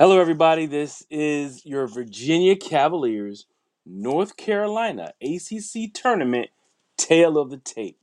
Hello, 0.00 0.18
everybody. 0.18 0.64
This 0.64 1.04
is 1.10 1.66
your 1.66 1.86
Virginia 1.86 2.56
Cavaliers 2.56 3.44
North 3.84 4.38
Carolina 4.38 5.12
ACC 5.20 5.92
Tournament 5.92 6.48
Tale 6.96 7.36
of 7.36 7.50
the 7.50 7.58
Tape. 7.58 7.98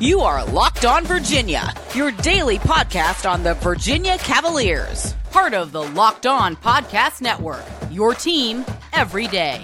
You 0.00 0.20
are 0.20 0.46
Locked 0.46 0.86
On 0.86 1.04
Virginia, 1.04 1.74
your 1.94 2.10
daily 2.10 2.58
podcast 2.58 3.30
on 3.30 3.42
the 3.42 3.52
Virginia 3.52 4.16
Cavaliers, 4.16 5.14
part 5.30 5.52
of 5.52 5.72
the 5.72 5.82
Locked 5.88 6.24
On 6.24 6.56
Podcast 6.56 7.20
Network, 7.20 7.66
your 7.90 8.14
team 8.14 8.64
every 8.94 9.26
day. 9.26 9.62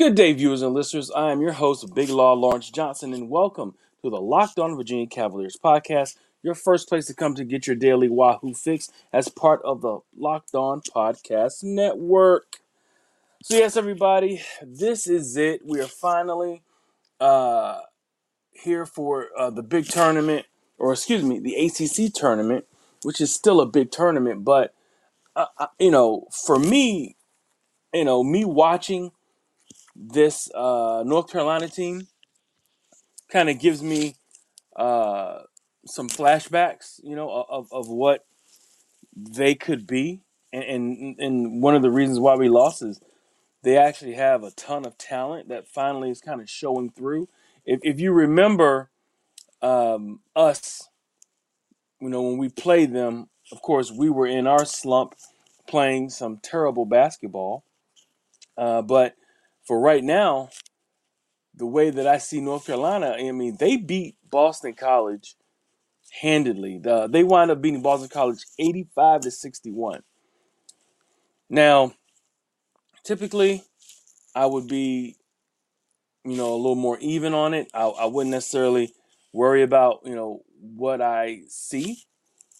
Good 0.00 0.14
day, 0.14 0.32
viewers 0.32 0.62
and 0.62 0.72
listeners. 0.72 1.10
I 1.10 1.30
am 1.30 1.42
your 1.42 1.52
host, 1.52 1.94
Big 1.94 2.08
Law 2.08 2.32
Lawrence 2.32 2.70
Johnson, 2.70 3.12
and 3.12 3.28
welcome 3.28 3.74
to 4.02 4.08
the 4.08 4.18
Locked 4.18 4.58
On 4.58 4.74
Virginia 4.74 5.06
Cavaliers 5.06 5.58
podcast, 5.62 6.16
your 6.42 6.54
first 6.54 6.88
place 6.88 7.04
to 7.08 7.14
come 7.14 7.34
to 7.34 7.44
get 7.44 7.66
your 7.66 7.76
daily 7.76 8.08
Wahoo 8.08 8.54
fix 8.54 8.90
as 9.12 9.28
part 9.28 9.60
of 9.62 9.82
the 9.82 9.98
Locked 10.16 10.54
On 10.54 10.80
Podcast 10.80 11.62
Network. 11.62 12.60
So, 13.42 13.58
yes, 13.58 13.76
everybody, 13.76 14.40
this 14.62 15.06
is 15.06 15.36
it. 15.36 15.60
We 15.66 15.82
are 15.82 15.86
finally 15.86 16.62
uh, 17.20 17.80
here 18.52 18.86
for 18.86 19.28
uh, 19.36 19.50
the 19.50 19.62
big 19.62 19.84
tournament, 19.84 20.46
or 20.78 20.94
excuse 20.94 21.22
me, 21.22 21.40
the 21.40 21.56
ACC 21.56 22.10
tournament, 22.14 22.64
which 23.02 23.20
is 23.20 23.34
still 23.34 23.60
a 23.60 23.66
big 23.66 23.90
tournament. 23.90 24.46
But, 24.46 24.72
uh, 25.36 25.44
uh, 25.58 25.66
you 25.78 25.90
know, 25.90 26.26
for 26.46 26.58
me, 26.58 27.16
you 27.92 28.06
know, 28.06 28.24
me 28.24 28.46
watching 28.46 29.12
this 29.94 30.50
uh, 30.54 31.02
North 31.06 31.30
Carolina 31.30 31.68
team 31.68 32.08
kind 33.30 33.48
of 33.48 33.58
gives 33.58 33.82
me 33.82 34.16
uh, 34.76 35.40
some 35.86 36.08
flashbacks, 36.08 37.00
you 37.02 37.16
know, 37.16 37.30
of, 37.48 37.68
of 37.72 37.88
what 37.88 38.24
they 39.16 39.54
could 39.54 39.86
be. 39.86 40.22
And, 40.52 40.64
and, 40.64 41.20
and 41.20 41.62
one 41.62 41.76
of 41.76 41.82
the 41.82 41.90
reasons 41.90 42.18
why 42.18 42.34
we 42.34 42.48
lost 42.48 42.82
is 42.82 43.00
they 43.62 43.76
actually 43.76 44.14
have 44.14 44.42
a 44.42 44.50
ton 44.52 44.86
of 44.86 44.98
talent 44.98 45.48
that 45.48 45.68
finally 45.68 46.10
is 46.10 46.20
kind 46.20 46.40
of 46.40 46.48
showing 46.48 46.90
through. 46.90 47.28
If, 47.64 47.80
if 47.82 48.00
you 48.00 48.12
remember 48.12 48.90
um, 49.62 50.20
us, 50.34 50.88
you 52.00 52.08
know, 52.08 52.22
when 52.22 52.38
we 52.38 52.48
played 52.48 52.92
them, 52.92 53.28
of 53.52 53.62
course, 53.62 53.92
we 53.92 54.10
were 54.10 54.26
in 54.26 54.46
our 54.46 54.64
slump 54.64 55.14
playing 55.68 56.10
some 56.10 56.38
terrible 56.42 56.86
basketball. 56.86 57.64
Uh, 58.56 58.82
but 58.82 59.14
for 59.66 59.80
right 59.80 60.02
now, 60.02 60.50
the 61.54 61.66
way 61.66 61.90
that 61.90 62.06
I 62.06 62.18
see 62.18 62.40
North 62.40 62.66
Carolina, 62.66 63.16
I 63.18 63.30
mean, 63.32 63.56
they 63.58 63.76
beat 63.76 64.16
Boston 64.30 64.74
College 64.74 65.36
handedly. 66.22 66.78
The, 66.78 67.06
they 67.06 67.22
wind 67.22 67.50
up 67.50 67.60
beating 67.60 67.82
Boston 67.82 68.08
College 68.08 68.44
85 68.58 69.20
to 69.22 69.30
61. 69.30 70.02
Now, 71.48 71.92
typically, 73.04 73.64
I 74.34 74.46
would 74.46 74.68
be, 74.68 75.16
you 76.24 76.36
know, 76.36 76.54
a 76.54 76.56
little 76.56 76.76
more 76.76 76.98
even 77.00 77.34
on 77.34 77.54
it. 77.54 77.68
I, 77.74 77.84
I 77.84 78.06
wouldn't 78.06 78.30
necessarily 78.30 78.92
worry 79.32 79.62
about, 79.62 80.00
you 80.04 80.14
know, 80.14 80.42
what 80.60 81.00
I 81.00 81.42
see. 81.48 82.04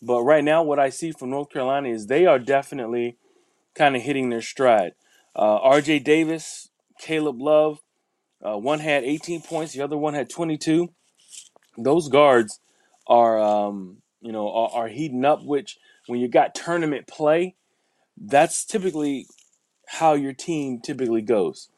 But 0.02 0.22
right 0.22 0.42
now, 0.42 0.62
what 0.62 0.78
I 0.78 0.88
see 0.88 1.12
from 1.12 1.30
North 1.30 1.50
Carolina 1.50 1.88
is 1.88 2.06
they 2.06 2.26
are 2.26 2.38
definitely 2.38 3.18
kind 3.74 3.96
of 3.96 4.02
hitting 4.02 4.30
their 4.30 4.42
stride. 4.42 4.92
Uh, 5.36 5.58
R.J. 5.58 6.00
Davis, 6.00 6.69
Caleb 7.00 7.40
Love, 7.40 7.80
uh, 8.44 8.56
one 8.56 8.78
had 8.78 9.04
18 9.04 9.42
points, 9.42 9.72
the 9.72 9.82
other 9.82 9.96
one 9.96 10.14
had 10.14 10.30
22. 10.30 10.88
Those 11.78 12.08
guards 12.08 12.60
are, 13.06 13.40
um, 13.40 13.98
you 14.20 14.32
know, 14.32 14.50
are, 14.52 14.70
are 14.70 14.88
heating 14.88 15.24
up. 15.24 15.44
Which, 15.44 15.78
when 16.06 16.20
you 16.20 16.28
got 16.28 16.54
tournament 16.54 17.06
play, 17.06 17.56
that's 18.16 18.64
typically 18.64 19.26
how 19.86 20.14
your 20.14 20.32
team 20.32 20.80
typically 20.80 21.22
goes. 21.22 21.68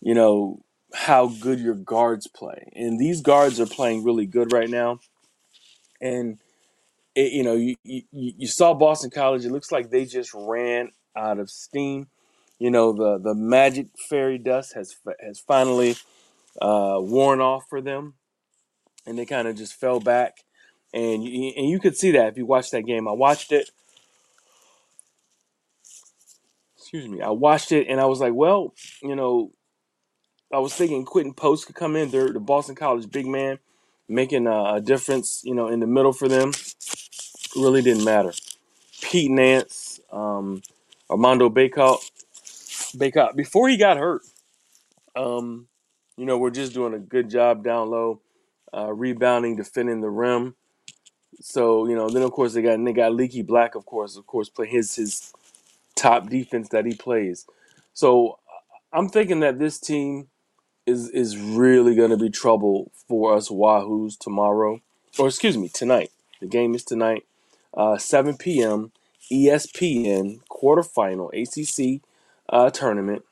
You 0.00 0.14
know 0.14 0.62
how 0.94 1.28
good 1.28 1.60
your 1.60 1.74
guards 1.74 2.26
play, 2.26 2.70
and 2.74 2.98
these 2.98 3.20
guards 3.22 3.60
are 3.60 3.66
playing 3.66 4.04
really 4.04 4.26
good 4.26 4.52
right 4.52 4.68
now. 4.68 5.00
And 6.00 6.38
it, 7.14 7.32
you 7.32 7.42
know, 7.42 7.54
you, 7.54 7.76
you 7.84 8.02
you 8.12 8.46
saw 8.46 8.74
Boston 8.74 9.10
College. 9.10 9.44
It 9.44 9.52
looks 9.52 9.72
like 9.72 9.90
they 9.90 10.04
just 10.04 10.32
ran 10.34 10.90
out 11.16 11.38
of 11.38 11.50
steam. 11.50 12.08
You 12.60 12.70
know, 12.72 12.92
the 12.92 13.18
the 13.18 13.34
magic 13.34 13.88
fairy 14.10 14.38
dust 14.38 14.74
has 14.74 14.96
has 15.26 15.40
finally 15.40 15.96
uh, 16.62 16.98
worn 17.00 17.40
off 17.40 17.64
for 17.70 17.80
them, 17.80 18.14
and 19.06 19.18
they 19.18 19.26
kind 19.26 19.48
of 19.48 19.56
just 19.56 19.74
fell 19.74 20.00
back. 20.00 20.44
And 20.94 21.24
you, 21.24 21.52
and 21.56 21.68
you 21.68 21.80
could 21.80 21.96
see 21.96 22.12
that 22.12 22.28
if 22.28 22.38
you 22.38 22.46
watched 22.46 22.72
that 22.72 22.86
game. 22.86 23.08
I 23.08 23.12
watched 23.12 23.52
it. 23.52 23.70
Excuse 26.78 27.08
me. 27.08 27.22
I 27.22 27.30
watched 27.30 27.72
it, 27.72 27.88
and 27.88 28.00
I 28.00 28.06
was 28.06 28.20
like, 28.20 28.34
well, 28.34 28.74
you 29.02 29.16
know, 29.16 29.52
I 30.52 30.58
was 30.60 30.74
thinking 30.74 31.06
Quinten 31.06 31.36
Post 31.36 31.66
could 31.66 31.76
come 31.76 31.96
in. 31.96 32.10
They're 32.10 32.32
the 32.32 32.40
Boston 32.40 32.76
College 32.76 33.10
big 33.10 33.26
man, 33.26 33.58
making 34.08 34.46
a, 34.48 34.74
a 34.76 34.82
difference. 34.82 35.42
You 35.44 35.54
know, 35.54 35.68
in 35.68 35.80
the 35.80 35.88
middle 35.88 36.12
for 36.14 36.28
them. 36.28 36.52
really 37.56 37.82
didn't 37.82 38.04
matter. 38.04 38.32
Pete 39.02 39.30
Nance, 39.30 40.00
um, 40.12 40.62
Armando 41.10 41.50
Bacot, 41.50 41.98
Bacot 42.96 43.36
before 43.36 43.68
he 43.68 43.76
got 43.76 43.96
hurt. 43.96 44.22
Um, 45.16 45.68
you 46.16 46.26
know, 46.26 46.38
we're 46.38 46.50
just 46.50 46.74
doing 46.74 46.94
a 46.94 46.98
good 46.98 47.30
job 47.30 47.64
down 47.64 47.90
low, 47.90 48.20
uh, 48.74 48.92
rebounding, 48.92 49.56
defending 49.56 50.00
the 50.00 50.10
rim. 50.10 50.54
So 51.40 51.88
you 51.88 51.96
know, 51.96 52.08
then 52.08 52.22
of 52.22 52.32
course 52.32 52.54
they 52.54 52.62
got 52.62 52.82
they 52.84 52.92
got 52.92 53.14
Leaky 53.14 53.42
Black, 53.42 53.74
of 53.74 53.86
course, 53.86 54.16
of 54.16 54.26
course, 54.26 54.48
play 54.48 54.66
his 54.66 54.94
his 54.96 55.32
top 55.96 56.28
defense 56.28 56.68
that 56.70 56.86
he 56.86 56.94
plays. 56.94 57.46
So 57.94 58.38
I'm 58.92 59.08
thinking 59.08 59.40
that 59.40 59.58
this 59.58 59.78
team 59.78 60.28
is 60.86 61.08
is 61.10 61.38
really 61.38 61.94
going 61.94 62.10
to 62.10 62.16
be 62.16 62.30
trouble 62.30 62.90
for 63.08 63.34
us 63.34 63.48
Wahoos 63.48 64.18
tomorrow, 64.18 64.80
or 65.18 65.28
excuse 65.28 65.56
me, 65.58 65.68
tonight. 65.68 66.10
The 66.40 66.46
game 66.46 66.74
is 66.74 66.84
tonight, 66.84 67.24
uh, 67.74 67.98
7 67.98 68.36
p.m. 68.38 68.92
ESPN 69.32 70.40
quarterfinal 70.50 71.30
ACC 71.32 72.02
uh, 72.50 72.70
tournament. 72.70 73.24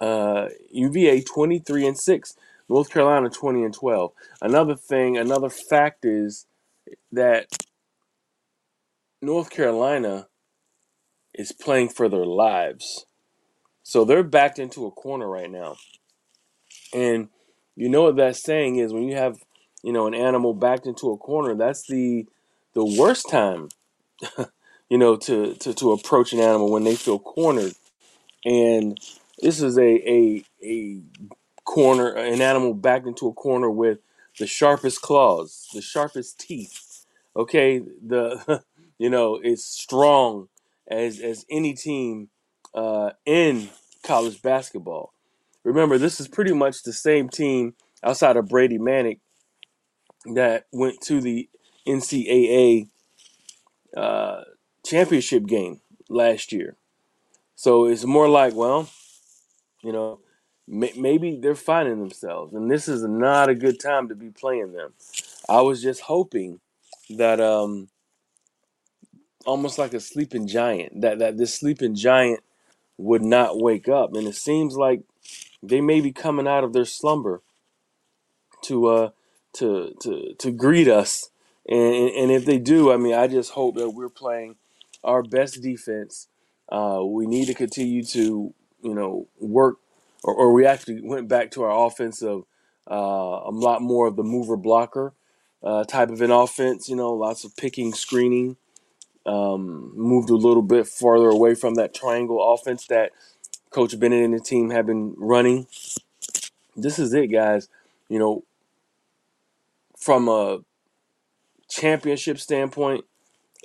Uh, 0.00 0.48
UVA 0.70 1.22
23 1.22 1.86
and 1.86 1.98
six, 1.98 2.36
North 2.68 2.90
Carolina 2.90 3.30
20 3.30 3.64
and 3.64 3.74
12. 3.74 4.12
Another 4.40 4.76
thing, 4.76 5.16
another 5.16 5.50
fact 5.50 6.04
is 6.04 6.46
that 7.10 7.48
North 9.20 9.50
Carolina 9.50 10.28
is 11.34 11.52
playing 11.52 11.88
for 11.88 12.08
their 12.08 12.24
lives. 12.24 13.06
So 13.82 14.04
they're 14.04 14.22
backed 14.22 14.58
into 14.58 14.86
a 14.86 14.90
corner 14.90 15.28
right 15.28 15.50
now. 15.50 15.76
And 16.94 17.28
you 17.74 17.88
know 17.88 18.02
what 18.02 18.16
that 18.16 18.36
saying 18.36 18.76
is 18.76 18.92
when 18.92 19.04
you 19.04 19.16
have, 19.16 19.38
you 19.82 19.92
know, 19.92 20.06
an 20.06 20.14
animal 20.14 20.54
backed 20.54 20.86
into 20.86 21.10
a 21.10 21.16
corner, 21.16 21.54
that's 21.54 21.86
the 21.86 22.26
the 22.74 22.84
worst 22.84 23.28
time, 23.30 23.68
you 24.88 24.98
know, 24.98 25.16
to, 25.16 25.54
to, 25.54 25.74
to 25.74 25.92
approach 25.92 26.32
an 26.32 26.40
animal 26.40 26.70
when 26.70 26.84
they 26.84 26.94
feel 26.94 27.18
cornered. 27.18 27.72
And 28.44 28.98
this 29.40 29.60
is 29.60 29.78
a, 29.78 29.82
a 30.10 30.44
a 30.62 31.00
corner, 31.64 32.10
an 32.10 32.40
animal 32.40 32.74
backed 32.74 33.06
into 33.06 33.28
a 33.28 33.32
corner 33.32 33.70
with 33.70 33.98
the 34.38 34.46
sharpest 34.46 35.02
claws, 35.02 35.68
the 35.74 35.82
sharpest 35.82 36.38
teeth. 36.38 37.04
Okay, 37.36 37.78
the 37.78 38.62
you 38.98 39.10
know 39.10 39.38
it's 39.42 39.64
strong 39.64 40.48
as 40.88 41.20
as 41.20 41.44
any 41.50 41.74
team 41.74 42.28
uh, 42.74 43.10
in 43.26 43.68
college 44.02 44.40
basketball. 44.42 45.12
Remember, 45.64 45.98
this 45.98 46.20
is 46.20 46.28
pretty 46.28 46.52
much 46.52 46.82
the 46.82 46.92
same 46.92 47.28
team 47.28 47.74
outside 48.02 48.36
of 48.36 48.48
Brady 48.48 48.78
Manek 48.78 49.18
that 50.34 50.66
went 50.72 51.00
to 51.02 51.20
the 51.20 51.48
NCAA 51.86 52.88
uh, 53.96 54.42
championship 54.84 55.46
game 55.46 55.80
last 56.08 56.52
year. 56.52 56.76
So 57.58 57.86
it's 57.86 58.04
more 58.04 58.28
like, 58.28 58.54
well, 58.54 58.88
you 59.82 59.90
know, 59.90 60.20
may- 60.68 60.92
maybe 60.96 61.40
they're 61.42 61.56
finding 61.56 61.98
themselves, 61.98 62.54
and 62.54 62.70
this 62.70 62.86
is 62.86 63.02
not 63.02 63.48
a 63.48 63.54
good 63.56 63.80
time 63.80 64.08
to 64.10 64.14
be 64.14 64.30
playing 64.30 64.74
them. 64.74 64.92
I 65.48 65.62
was 65.62 65.82
just 65.82 66.02
hoping 66.02 66.60
that, 67.10 67.40
um, 67.40 67.88
almost 69.44 69.76
like 69.76 69.92
a 69.92 69.98
sleeping 69.98 70.46
giant, 70.46 71.00
that 71.00 71.18
that 71.18 71.36
this 71.36 71.52
sleeping 71.52 71.96
giant 71.96 72.44
would 72.96 73.22
not 73.22 73.58
wake 73.58 73.88
up, 73.88 74.14
and 74.14 74.28
it 74.28 74.36
seems 74.36 74.76
like 74.76 75.02
they 75.60 75.80
may 75.80 76.00
be 76.00 76.12
coming 76.12 76.46
out 76.46 76.62
of 76.62 76.72
their 76.72 76.84
slumber 76.84 77.42
to 78.62 78.86
uh 78.86 79.10
to 79.54 79.96
to 80.00 80.32
to 80.34 80.52
greet 80.52 80.86
us, 80.86 81.30
and 81.68 82.08
and 82.10 82.30
if 82.30 82.44
they 82.44 82.58
do, 82.58 82.92
I 82.92 82.98
mean, 82.98 83.14
I 83.14 83.26
just 83.26 83.50
hope 83.50 83.74
that 83.74 83.90
we're 83.90 84.08
playing 84.08 84.54
our 85.02 85.24
best 85.24 85.60
defense 85.60 86.28
Uh, 86.70 87.00
we 87.04 87.26
need 87.26 87.46
to 87.46 87.54
continue 87.54 88.04
to, 88.04 88.52
you 88.82 88.94
know, 88.94 89.26
work, 89.40 89.78
or, 90.22 90.34
or 90.34 90.52
we 90.52 90.66
actually 90.66 91.00
went 91.02 91.28
back 91.28 91.50
to 91.52 91.62
our 91.62 91.86
offensive, 91.86 92.42
uh, 92.90 92.94
a 92.94 93.50
lot 93.50 93.82
more 93.82 94.06
of 94.06 94.16
the 94.16 94.22
mover 94.22 94.56
blocker 94.56 95.14
uh, 95.62 95.84
type 95.84 96.10
of 96.10 96.20
an 96.20 96.30
offense. 96.30 96.88
You 96.88 96.96
know, 96.96 97.12
lots 97.12 97.44
of 97.44 97.56
picking, 97.56 97.92
screening. 97.92 98.56
Um, 99.26 99.92
moved 99.94 100.30
a 100.30 100.34
little 100.36 100.62
bit 100.62 100.86
farther 100.86 101.28
away 101.28 101.54
from 101.54 101.74
that 101.74 101.92
triangle 101.92 102.54
offense 102.54 102.86
that 102.86 103.12
Coach 103.70 103.98
Bennett 103.98 104.24
and 104.24 104.32
the 104.32 104.40
team 104.40 104.70
have 104.70 104.86
been 104.86 105.14
running. 105.18 105.66
This 106.76 106.98
is 106.98 107.12
it, 107.12 107.26
guys. 107.26 107.68
You 108.08 108.18
know, 108.18 108.44
from 109.98 110.28
a 110.28 110.60
championship 111.68 112.38
standpoint, 112.38 113.04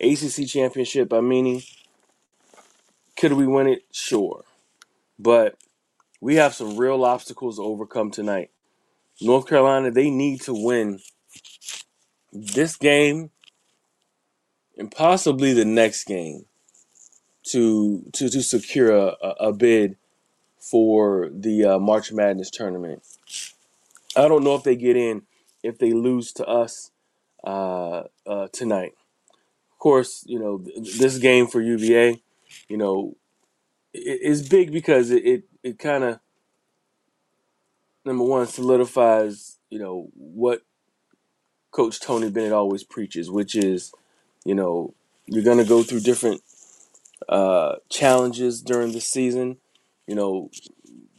ACC 0.02 0.48
championship, 0.48 1.14
I 1.14 1.22
mean, 1.22 1.62
could 3.24 3.32
we 3.32 3.48
win 3.48 3.68
it? 3.68 3.86
Sure. 3.90 4.44
But 5.18 5.56
we 6.20 6.36
have 6.36 6.54
some 6.54 6.76
real 6.76 7.06
obstacles 7.06 7.56
to 7.56 7.64
overcome 7.64 8.12
tonight. 8.12 8.50
North 9.22 9.48
Carolina, 9.48 9.92
they 9.92 10.10
need 10.10 10.42
to 10.42 10.54
win 10.54 11.00
this 12.34 12.76
game 12.76 13.30
and 14.78 14.92
possibly 14.92 15.54
the 15.54 15.64
next 15.64 16.04
game 16.04 16.48
to 17.44 18.04
to, 18.12 18.28
to 18.28 18.44
secure 18.44 18.92
a, 18.94 19.16
a 19.40 19.54
bid 19.54 19.96
for 20.58 21.30
the 21.32 21.64
uh, 21.64 21.80
March 21.80 22.12
Madness 22.12 22.50
tournament. 22.50 23.04
I 24.18 24.28
don't 24.28 24.44
know 24.44 24.56
if 24.56 24.64
they 24.64 24.76
get 24.76 24.98
in 24.98 25.22
if 25.64 25.78
they 25.78 25.94
lose 25.94 26.34
to 26.34 26.46
us 26.46 26.92
uh, 27.46 28.04
uh, 28.28 28.50
tonight. 28.52 28.96
Of 29.72 29.80
course, 29.80 30.26
you 30.28 30.40
know 30.40 30.58
th- 30.58 30.98
this 30.98 31.20
game 31.20 31.48
for 31.48 31.62
UVA, 31.62 32.22
you 32.68 32.78
know, 32.78 33.16
it's 33.94 34.48
big 34.48 34.72
because 34.72 35.12
it 35.12 35.26
it, 35.26 35.44
it 35.64 35.80
kind 35.80 36.04
of 36.04 36.20
number 38.06 38.24
one 38.24 38.48
solidifies 38.48 39.58
you 39.70 39.80
know 39.80 40.10
what 40.16 40.62
Coach 41.72 42.00
Tony 42.00 42.30
Bennett 42.30 42.54
always 42.54 42.84
preaches, 42.84 43.30
which 43.32 43.56
is 43.56 43.92
you 44.46 44.56
know 44.56 44.94
you're 45.26 45.44
gonna 45.44 45.66
go 45.66 45.84
through 45.84 46.02
different 46.02 46.42
uh, 47.30 47.76
challenges 47.90 48.62
during 48.62 48.92
the 48.92 49.02
season. 49.02 49.58
You 50.08 50.16
know, 50.16 50.52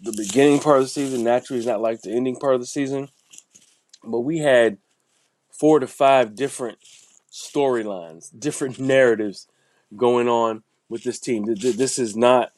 the 0.02 0.14
beginning 0.16 0.60
part 0.60 0.78
of 0.78 0.84
the 0.84 0.88
season 0.88 1.24
naturally 1.24 1.58
is 1.60 1.66
not 1.66 1.80
like 1.80 2.02
the 2.02 2.12
ending 2.12 2.36
part 2.36 2.54
of 2.54 2.60
the 2.60 2.66
season, 2.66 3.08
but 4.04 4.20
we 4.20 4.38
had 4.38 4.78
four 5.50 5.80
to 5.80 5.86
five 5.86 6.34
different 6.34 6.78
storylines, 7.32 8.30
different 8.38 8.78
narratives 8.78 9.48
going 9.96 10.28
on 10.28 10.62
with 10.88 11.02
this 11.02 11.18
team. 11.18 11.44
This 11.44 11.98
is 11.98 12.16
not 12.16 12.52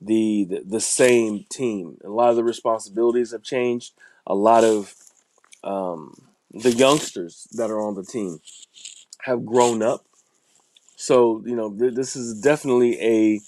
the, 0.00 0.62
the, 0.64 0.80
same 0.80 1.44
team. 1.48 1.98
A 2.04 2.08
lot 2.08 2.30
of 2.30 2.36
the 2.36 2.44
responsibilities 2.44 3.32
have 3.32 3.42
changed. 3.42 3.92
A 4.26 4.34
lot 4.34 4.64
of 4.64 4.94
um, 5.62 6.14
the 6.50 6.72
youngsters 6.72 7.46
that 7.52 7.70
are 7.70 7.80
on 7.80 7.94
the 7.94 8.04
team 8.04 8.40
have 9.20 9.46
grown 9.46 9.82
up. 9.82 10.04
So 10.96 11.42
you 11.44 11.56
know 11.56 11.72
th- 11.72 11.94
this 11.94 12.14
is 12.14 12.40
definitely 12.40 13.00
a 13.00 13.40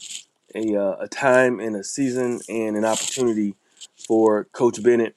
a, 0.56 0.76
uh, 0.76 0.96
a 1.00 1.08
time 1.08 1.60
and 1.60 1.76
a 1.76 1.84
season 1.84 2.40
and 2.48 2.76
an 2.76 2.84
opportunity 2.84 3.54
for 4.06 4.44
Coach 4.52 4.82
Bennett 4.82 5.16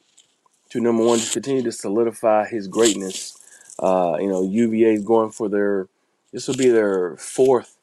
to 0.69 0.79
number 0.79 1.03
one 1.03 1.19
just 1.19 1.33
continue 1.33 1.63
to 1.63 1.71
solidify 1.71 2.47
his 2.47 2.67
greatness. 2.67 3.37
Uh, 3.79 4.17
you 4.19 4.27
know 4.27 4.43
UVA 4.43 4.93
is 4.93 5.03
going 5.03 5.31
for 5.31 5.49
their 5.49 5.87
this 6.31 6.47
will 6.47 6.57
be 6.57 6.69
their 6.69 7.15
fourth 7.17 7.76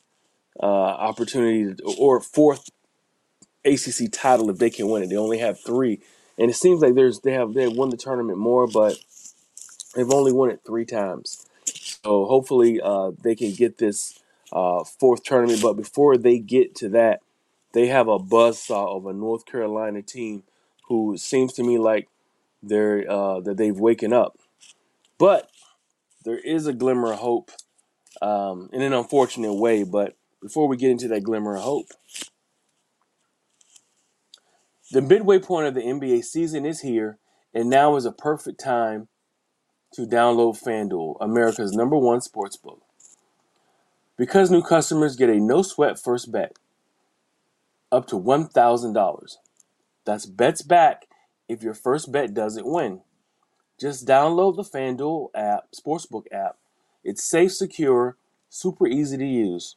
uh, 0.62 0.66
opportunity 0.66 1.74
to, 1.74 1.82
or 1.98 2.20
fourth 2.20 2.70
ACC 3.64 4.10
title 4.12 4.50
if 4.50 4.58
they 4.58 4.70
can 4.70 4.88
win 4.88 5.02
it. 5.02 5.08
They 5.08 5.16
only 5.16 5.38
have 5.38 5.60
three, 5.60 6.00
and 6.38 6.50
it 6.50 6.54
seems 6.54 6.82
like 6.82 6.94
there's 6.94 7.20
they 7.20 7.32
have 7.32 7.54
they 7.54 7.68
won 7.68 7.90
the 7.90 7.96
tournament 7.96 8.38
more, 8.38 8.66
but 8.66 8.98
they've 9.94 10.10
only 10.10 10.32
won 10.32 10.50
it 10.50 10.60
three 10.66 10.84
times. 10.84 11.46
So 11.64 12.26
hopefully 12.26 12.80
uh, 12.82 13.12
they 13.22 13.34
can 13.34 13.52
get 13.52 13.78
this 13.78 14.18
uh, 14.52 14.84
fourth 14.84 15.22
tournament. 15.24 15.62
But 15.62 15.74
before 15.74 16.16
they 16.16 16.38
get 16.38 16.74
to 16.76 16.88
that, 16.90 17.20
they 17.72 17.88
have 17.88 18.08
a 18.08 18.18
buzzsaw 18.18 18.96
of 18.96 19.06
a 19.06 19.12
North 19.12 19.46
Carolina 19.46 20.02
team 20.02 20.44
who 20.88 21.16
seems 21.16 21.52
to 21.54 21.62
me 21.62 21.78
like 21.78 22.08
they're 22.62 23.10
uh, 23.10 23.40
that 23.40 23.56
they've 23.56 23.78
waken 23.78 24.12
up. 24.12 24.38
But 25.18 25.50
there 26.24 26.38
is 26.38 26.66
a 26.66 26.72
glimmer 26.72 27.12
of 27.12 27.18
hope 27.18 27.50
um, 28.22 28.68
in 28.72 28.82
an 28.82 28.92
unfortunate 28.92 29.54
way. 29.54 29.84
But 29.84 30.16
before 30.44 30.68
we 30.68 30.76
get 30.76 30.90
into 30.90 31.08
that 31.08 31.22
glimmer 31.22 31.56
of 31.56 31.62
hope, 31.62 31.86
the 34.92 35.00
midway 35.00 35.38
point 35.38 35.66
of 35.66 35.72
the 35.72 35.80
NBA 35.80 36.22
season 36.22 36.66
is 36.66 36.82
here, 36.82 37.16
and 37.54 37.70
now 37.70 37.96
is 37.96 38.04
a 38.04 38.12
perfect 38.12 38.60
time 38.62 39.08
to 39.94 40.02
download 40.02 40.62
FanDuel, 40.62 41.16
America's 41.18 41.72
number 41.72 41.96
one 41.96 42.20
sports 42.20 42.58
book. 42.58 42.82
Because 44.18 44.50
new 44.50 44.60
customers 44.60 45.16
get 45.16 45.30
a 45.30 45.40
no 45.40 45.62
sweat 45.62 45.98
first 45.98 46.30
bet 46.30 46.52
up 47.90 48.06
to 48.08 48.16
$1,000. 48.16 49.36
That's 50.04 50.26
bets 50.26 50.60
back 50.60 51.06
if 51.48 51.62
your 51.62 51.74
first 51.74 52.12
bet 52.12 52.34
doesn't 52.34 52.70
win. 52.70 53.00
Just 53.80 54.06
download 54.06 54.56
the 54.56 54.62
FanDuel 54.62 55.30
app, 55.34 55.68
Sportsbook 55.74 56.26
app. 56.30 56.58
It's 57.02 57.24
safe, 57.24 57.54
secure, 57.54 58.18
super 58.50 58.86
easy 58.86 59.16
to 59.16 59.26
use. 59.26 59.76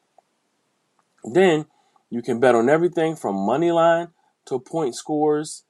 Then 1.33 1.65
you 2.09 2.21
can 2.21 2.39
bet 2.39 2.55
on 2.55 2.69
everything 2.69 3.15
from 3.15 3.35
money 3.35 3.71
line 3.71 4.09
to 4.45 4.59
point 4.59 4.95
scores 4.95 5.63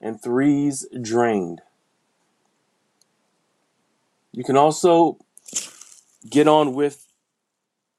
and 0.00 0.20
threes 0.20 0.86
drained. 1.00 1.60
You 4.32 4.42
can 4.42 4.56
also 4.56 5.18
get 6.28 6.48
on 6.48 6.74
with 6.74 7.06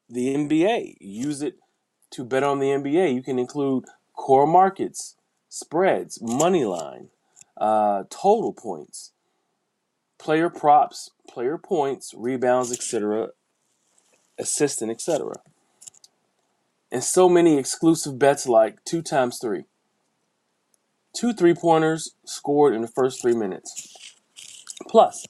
the 0.09 0.35
NBA. 0.35 0.97
Use 0.99 1.41
it 1.41 1.55
to 2.11 2.25
bet 2.25 2.43
on 2.43 2.59
the 2.59 2.67
NBA. 2.67 3.13
You 3.13 3.23
can 3.23 3.39
include 3.39 3.85
core 4.13 4.47
markets, 4.47 5.15
spreads, 5.47 6.21
money 6.21 6.65
line, 6.65 7.09
uh, 7.57 8.03
total 8.09 8.51
points, 8.51 9.13
player 10.17 10.49
props, 10.49 11.11
player 11.29 11.57
points, 11.57 12.13
rebounds, 12.15 12.71
etc., 12.71 13.29
assistant, 14.37 14.91
etc. 14.91 15.35
And 16.95 17.03
so 17.03 17.27
many 17.27 17.57
exclusive 17.57 18.17
bets 18.17 18.47
like 18.47 18.81
two 18.85 19.01
times 19.01 19.37
three 19.41 19.65
two 21.13 21.33
three 21.33 21.53
pointers 21.53 22.15
scored 22.23 22.73
in 22.73 22.81
the 22.81 22.87
first 22.87 23.21
three 23.21 23.35
minutes. 23.35 24.23
Plus, 24.87 25.27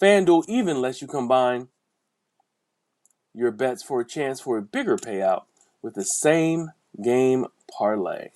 FanDuel 0.00 0.44
even 0.48 0.80
lets 0.80 1.02
you 1.02 1.06
combine 1.06 1.68
your 3.34 3.50
bets 3.50 3.82
for 3.82 4.00
a 4.00 4.06
chance 4.06 4.40
for 4.40 4.56
a 4.56 4.62
bigger 4.62 4.96
payout 4.96 5.42
with 5.82 5.92
the 5.92 6.04
same 6.04 6.70
game 7.02 7.48
parlay. 7.70 8.28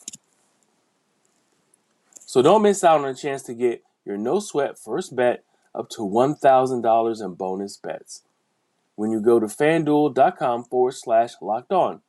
So 2.27 2.43
don't 2.43 2.61
miss 2.61 2.85
out 2.85 3.01
on 3.01 3.09
a 3.09 3.15
chance 3.15 3.43
to 3.45 3.55
get 3.55 3.83
your 4.05 4.19
no 4.19 4.41
sweat 4.41 4.79
first 4.79 5.17
bet 5.17 5.43
up 5.75 5.89
to 5.93 6.03
$1,000 6.03 7.25
in 7.25 7.35
bonus 7.35 7.79
bets 7.79 8.25
when 8.95 9.11
you 9.11 9.23
go 9.23 9.41
to 9.41 9.47
fanduel.com 9.47 10.65
forward 10.65 10.93
slash 10.93 11.33
locked 11.41 11.73
on. 11.73 12.03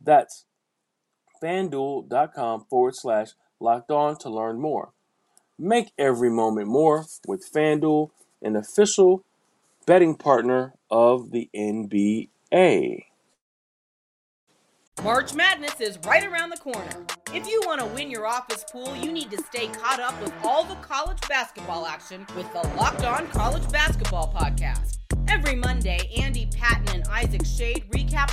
That's 0.00 0.44
fanduel.com 1.42 2.66
forward 2.68 2.94
slash 2.96 3.28
locked 3.58 3.90
on 3.90 4.16
to 4.18 4.30
learn 4.30 4.60
more. 4.60 4.90
Make 5.58 5.92
every 5.98 6.30
moment 6.30 6.68
more 6.68 7.04
with 7.26 7.50
FanDuel, 7.52 8.10
an 8.42 8.56
official 8.56 9.24
betting 9.86 10.14
partner 10.14 10.74
of 10.90 11.30
the 11.32 11.50
NBA. 11.54 13.04
March 15.04 15.34
Madness 15.34 15.80
is 15.80 15.98
right 16.06 16.26
around 16.26 16.50
the 16.50 16.58
corner. 16.58 17.06
If 17.32 17.48
you 17.48 17.62
want 17.64 17.80
to 17.80 17.86
win 17.86 18.10
your 18.10 18.26
office 18.26 18.64
pool, 18.70 18.94
you 18.96 19.12
need 19.12 19.30
to 19.30 19.42
stay 19.44 19.68
caught 19.68 20.00
up 20.00 20.20
with 20.22 20.32
all 20.44 20.64
the 20.64 20.74
college 20.76 21.20
basketball 21.28 21.86
action 21.86 22.26
with 22.36 22.52
the 22.52 22.66
Locked 22.76 23.04
On 23.04 23.26
College 23.28 23.70
Basketball 23.70 24.32
Podcast. 24.34 24.98
Every 25.26 25.54
Monday, 25.54 26.10
Andy 26.18 26.48
Patton 26.54 26.94
and 26.94 27.04
Isaac 27.08 27.42
Schade 27.42 27.89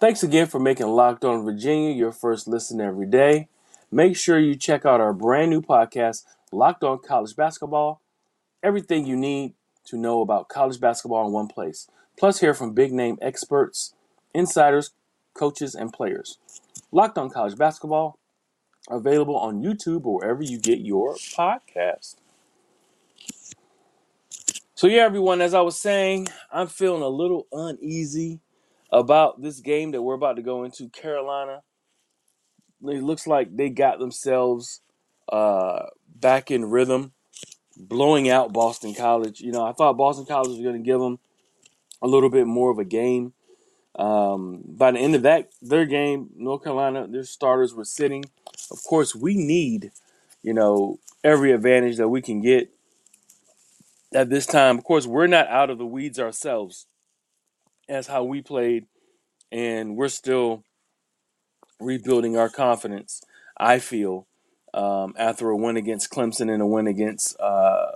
Thanks 0.00 0.22
again 0.22 0.46
for 0.46 0.58
making 0.58 0.86
Locked 0.86 1.26
On 1.26 1.44
Virginia 1.44 1.90
your 1.90 2.10
first 2.10 2.48
listen 2.48 2.80
every 2.80 3.04
day. 3.04 3.48
make 3.90 4.16
sure 4.16 4.38
you 4.38 4.54
check 4.56 4.86
out 4.86 4.98
our 4.98 5.12
brand 5.12 5.50
new 5.50 5.60
podcast, 5.60 6.24
Locked 6.50 6.82
On 6.82 6.98
College 6.98 7.36
Basketball. 7.36 8.00
Everything 8.62 9.04
you 9.04 9.14
need 9.14 9.52
to 9.84 9.98
know 9.98 10.22
about 10.22 10.48
college 10.48 10.80
basketball 10.80 11.26
in 11.26 11.34
one 11.34 11.48
place. 11.48 11.86
Plus, 12.18 12.40
hear 12.40 12.54
from 12.54 12.72
big 12.72 12.94
name 12.94 13.18
experts, 13.20 13.92
insiders, 14.32 14.92
coaches, 15.34 15.74
and 15.74 15.92
players. 15.92 16.38
Locked 16.90 17.18
On 17.18 17.28
College 17.28 17.58
Basketball, 17.58 18.18
available 18.88 19.36
on 19.36 19.62
YouTube 19.62 20.06
or 20.06 20.20
wherever 20.20 20.42
you 20.42 20.58
get 20.58 20.78
your 20.78 21.16
podcast. 21.16 22.16
So, 24.74 24.86
yeah, 24.86 25.02
everyone, 25.02 25.42
as 25.42 25.52
I 25.52 25.60
was 25.60 25.78
saying, 25.78 26.28
I'm 26.50 26.68
feeling 26.68 27.02
a 27.02 27.08
little 27.08 27.46
uneasy 27.52 28.40
about 28.92 29.40
this 29.40 29.60
game 29.60 29.92
that 29.92 30.02
we're 30.02 30.14
about 30.14 30.36
to 30.36 30.42
go 30.42 30.64
into. 30.64 30.88
Carolina, 30.88 31.62
it 32.82 33.02
looks 33.02 33.26
like 33.26 33.56
they 33.56 33.68
got 33.68 33.98
themselves 33.98 34.80
uh, 35.30 35.86
back 36.14 36.50
in 36.50 36.70
rhythm, 36.70 37.12
blowing 37.76 38.28
out 38.28 38.52
Boston 38.52 38.94
College. 38.94 39.40
You 39.40 39.52
know, 39.52 39.64
I 39.64 39.72
thought 39.72 39.96
Boston 39.96 40.26
College 40.26 40.48
was 40.48 40.60
going 40.60 40.76
to 40.76 40.82
give 40.82 41.00
them 41.00 41.18
a 42.02 42.06
little 42.06 42.30
bit 42.30 42.46
more 42.46 42.70
of 42.70 42.78
a 42.78 42.84
game. 42.84 43.32
Um, 43.96 44.62
by 44.66 44.92
the 44.92 44.98
end 44.98 45.14
of 45.14 45.22
that, 45.22 45.50
their 45.60 45.84
game, 45.84 46.30
North 46.36 46.64
Carolina, 46.64 47.06
their 47.06 47.24
starters 47.24 47.74
were 47.74 47.84
sitting. 47.84 48.24
Of 48.70 48.82
course, 48.84 49.14
we 49.14 49.34
need, 49.34 49.92
you 50.42 50.54
know, 50.54 50.98
every 51.22 51.52
advantage 51.52 51.96
that 51.98 52.08
we 52.08 52.22
can 52.22 52.40
get 52.40 52.70
at 54.14 54.30
this 54.30 54.46
time. 54.46 54.78
Of 54.78 54.84
course, 54.84 55.06
we're 55.06 55.26
not 55.26 55.48
out 55.48 55.70
of 55.70 55.78
the 55.78 55.86
weeds 55.86 56.18
ourselves 56.18 56.86
as 57.90 58.06
how 58.06 58.24
we 58.24 58.40
played, 58.40 58.86
and 59.52 59.96
we're 59.96 60.08
still 60.08 60.64
rebuilding 61.80 62.36
our 62.36 62.48
confidence. 62.48 63.20
I 63.58 63.80
feel 63.80 64.26
um, 64.72 65.14
after 65.18 65.50
a 65.50 65.56
win 65.56 65.76
against 65.76 66.10
Clemson 66.10 66.50
and 66.52 66.62
a 66.62 66.66
win 66.66 66.86
against 66.86 67.38
uh, 67.40 67.92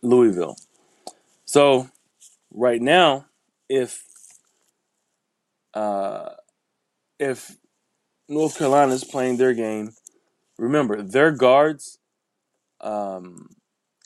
Louisville. 0.00 0.56
So 1.44 1.90
right 2.52 2.80
now, 2.80 3.26
if 3.68 4.04
uh, 5.74 6.30
if 7.18 7.56
North 8.28 8.58
Carolina 8.58 8.94
is 8.94 9.04
playing 9.04 9.36
their 9.36 9.54
game, 9.54 9.90
remember 10.58 11.02
their 11.02 11.32
guards 11.32 11.98
um, 12.80 13.48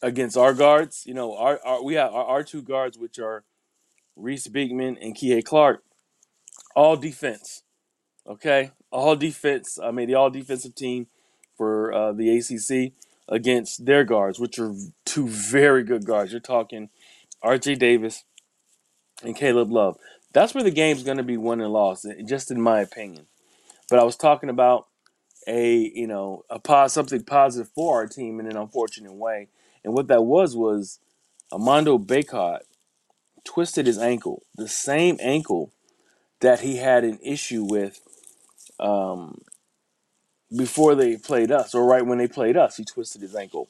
against 0.03 0.37
our 0.37 0.55
guards. 0.55 1.05
You 1.07 1.15
know, 1.15 1.37
our, 1.37 1.61
our 1.65 1.83
we 1.83 1.95
have 1.95 2.13
our, 2.13 2.25
our, 2.25 2.43
two 2.43 2.63
guards, 2.63 2.99
which 2.99 3.19
are 3.19 3.45
Reece 4.21 4.49
Beekman, 4.49 4.99
and 5.01 5.17
Kihei 5.17 5.45
Clark, 5.45 5.83
all 6.77 6.97
defense. 6.97 7.63
Okay, 8.27 8.73
all 8.91 9.17
defense. 9.17 9.79
I 9.83 9.91
mean, 9.91 10.09
the 10.09 10.15
all 10.15 10.31
defensive 10.31 10.75
team 10.75 11.07
for 11.57 11.93
uh, 11.93 12.13
the 12.13 12.39
ACC 12.39 12.93
against 13.29 13.87
their 13.87 14.05
guards, 14.05 14.39
which 14.39 14.59
are 14.59 14.75
two 15.05 15.29
very 15.29 15.83
good 15.83 16.05
guards. 16.05 16.33
You're 16.33 16.41
talking 16.41 16.91
R.J. 17.43 17.77
Davis 17.77 18.25
and 19.23 19.37
Caleb 19.37 19.71
Love. 19.71 19.97
That's 20.33 20.55
where 20.55 20.65
the 20.65 20.71
game's 20.71 21.03
going 21.03 21.17
to 21.17 21.23
be 21.23 21.37
won 21.37 21.61
and 21.61 21.73
lost, 21.73 22.07
just 22.27 22.51
in 22.51 22.61
my 22.61 22.81
opinion. 22.81 23.27
But 23.89 23.99
I 23.99 24.05
was 24.05 24.17
talking 24.17 24.49
about 24.49 24.87
a 25.47 25.77
you 25.77 26.07
know 26.07 26.45
a 26.51 26.59
pos- 26.59 26.93
something 26.93 27.25
positive 27.25 27.71
for 27.75 27.97
our 27.97 28.07
team 28.07 28.39
in 28.41 28.47
an 28.47 28.57
unfortunate 28.57 29.15
way, 29.15 29.49
and 29.85 29.95
what 29.95 30.09
that 30.09 30.23
was 30.23 30.57
was 30.57 31.01
Armando 31.53 31.99
Bacot 31.99 32.61
twisted 33.45 33.87
his 33.87 33.99
ankle, 33.99 34.43
the 34.57 34.69
same 34.69 35.17
ankle 35.21 35.73
that 36.41 36.61
he 36.61 36.77
had 36.77 37.05
an 37.05 37.19
issue 37.23 37.65
with 37.65 38.01
um, 38.79 39.43
before 40.57 40.95
they 40.95 41.17
played 41.17 41.53
us, 41.53 41.75
or 41.75 41.85
right 41.85 42.05
when 42.05 42.19
they 42.19 42.29
played 42.29 42.57
us, 42.57 42.77
he 42.77 42.85
twisted 42.85 43.23
his 43.23 43.37
ankle, 43.37 43.69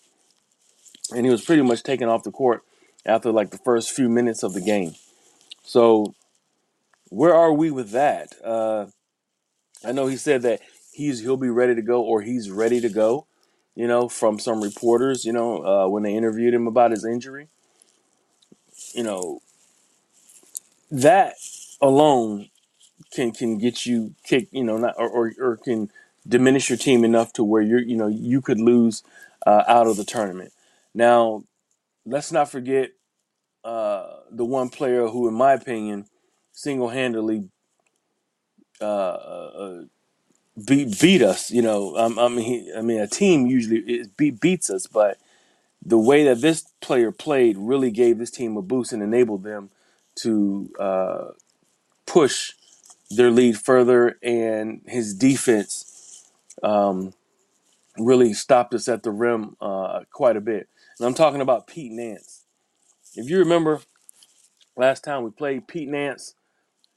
and 1.14 1.26
he 1.26 1.32
was 1.32 1.44
pretty 1.44 1.62
much 1.62 1.82
taken 1.82 2.08
off 2.08 2.22
the 2.22 2.30
court 2.30 2.62
after 3.04 3.32
like 3.32 3.50
the 3.50 3.58
first 3.58 3.90
few 3.90 4.08
minutes 4.08 4.42
of 4.42 4.54
the 4.54 4.60
game. 4.60 4.94
So 5.64 6.14
where 7.08 7.34
are 7.34 7.52
we 7.52 7.70
with 7.70 7.90
that? 7.90 8.34
Uh, 8.42 8.86
I 9.84 9.92
know 9.92 10.06
he 10.06 10.16
said 10.16 10.42
that 10.42 10.60
he's 10.92 11.20
he'll 11.20 11.36
be 11.36 11.50
ready 11.50 11.74
to 11.74 11.82
go, 11.82 12.02
or 12.02 12.22
he's 12.22 12.50
ready 12.50 12.80
to 12.80 12.88
go. 12.88 13.26
You 13.74 13.86
know, 13.86 14.08
from 14.08 14.38
some 14.38 14.60
reporters, 14.60 15.24
you 15.24 15.32
know, 15.32 15.64
uh, 15.64 15.88
when 15.88 16.02
they 16.02 16.14
interviewed 16.14 16.52
him 16.52 16.66
about 16.66 16.90
his 16.90 17.04
injury, 17.04 17.48
you 18.94 19.02
know, 19.02 19.40
that 20.90 21.34
alone 21.80 22.50
can 23.12 23.32
can 23.32 23.58
get 23.58 23.86
you 23.86 24.14
kicked, 24.24 24.52
you 24.52 24.64
know, 24.64 24.76
not 24.78 24.94
or, 24.98 25.08
or, 25.08 25.32
or 25.40 25.56
can 25.56 25.90
diminish 26.26 26.68
your 26.68 26.78
team 26.78 27.04
enough 27.04 27.32
to 27.34 27.44
where 27.44 27.62
you're, 27.62 27.80
you 27.82 27.96
know, 27.96 28.08
you 28.08 28.40
could 28.40 28.60
lose 28.60 29.02
uh, 29.46 29.64
out 29.66 29.86
of 29.86 29.96
the 29.96 30.04
tournament. 30.04 30.52
Now, 30.94 31.44
let's 32.04 32.32
not 32.32 32.50
forget 32.50 32.90
uh, 33.64 34.20
the 34.30 34.44
one 34.44 34.68
player 34.68 35.08
who, 35.08 35.28
in 35.28 35.34
my 35.34 35.52
opinion, 35.52 36.06
single-handedly 36.52 37.48
uh, 38.80 38.84
uh, 38.84 39.82
beat 40.66 41.00
beat 41.00 41.22
us. 41.22 41.50
You 41.50 41.62
know, 41.62 41.96
um, 41.96 42.18
I 42.18 42.28
mean, 42.28 42.72
I 42.76 42.82
mean, 42.82 43.00
a 43.00 43.06
team 43.06 43.46
usually 43.46 44.04
beat, 44.16 44.40
beats 44.40 44.70
us, 44.70 44.86
but 44.86 45.18
the 45.84 45.98
way 45.98 46.24
that 46.24 46.40
this 46.40 46.62
player 46.80 47.12
played 47.12 47.56
really 47.58 47.90
gave 47.90 48.18
this 48.18 48.30
team 48.30 48.56
a 48.56 48.62
boost 48.62 48.92
and 48.92 49.02
enabled 49.02 49.44
them 49.44 49.70
to 50.16 50.70
uh, 50.78 51.24
push 52.06 52.52
their 53.10 53.30
lead 53.30 53.58
further. 53.58 54.18
And 54.22 54.82
his 54.86 55.14
defense 55.14 56.30
um, 56.62 57.12
really 57.98 58.32
stopped 58.32 58.74
us 58.74 58.88
at 58.88 59.02
the 59.02 59.10
rim 59.10 59.56
uh, 59.60 60.00
quite 60.12 60.36
a 60.36 60.40
bit. 60.40 60.68
And 60.98 61.06
I'm 61.06 61.14
talking 61.14 61.40
about 61.40 61.66
Pete 61.66 61.92
Nance. 61.92 62.44
If 63.14 63.28
you 63.28 63.38
remember 63.38 63.80
last 64.76 65.02
time 65.04 65.24
we 65.24 65.30
played, 65.30 65.68
Pete 65.68 65.88
Nance 65.88 66.34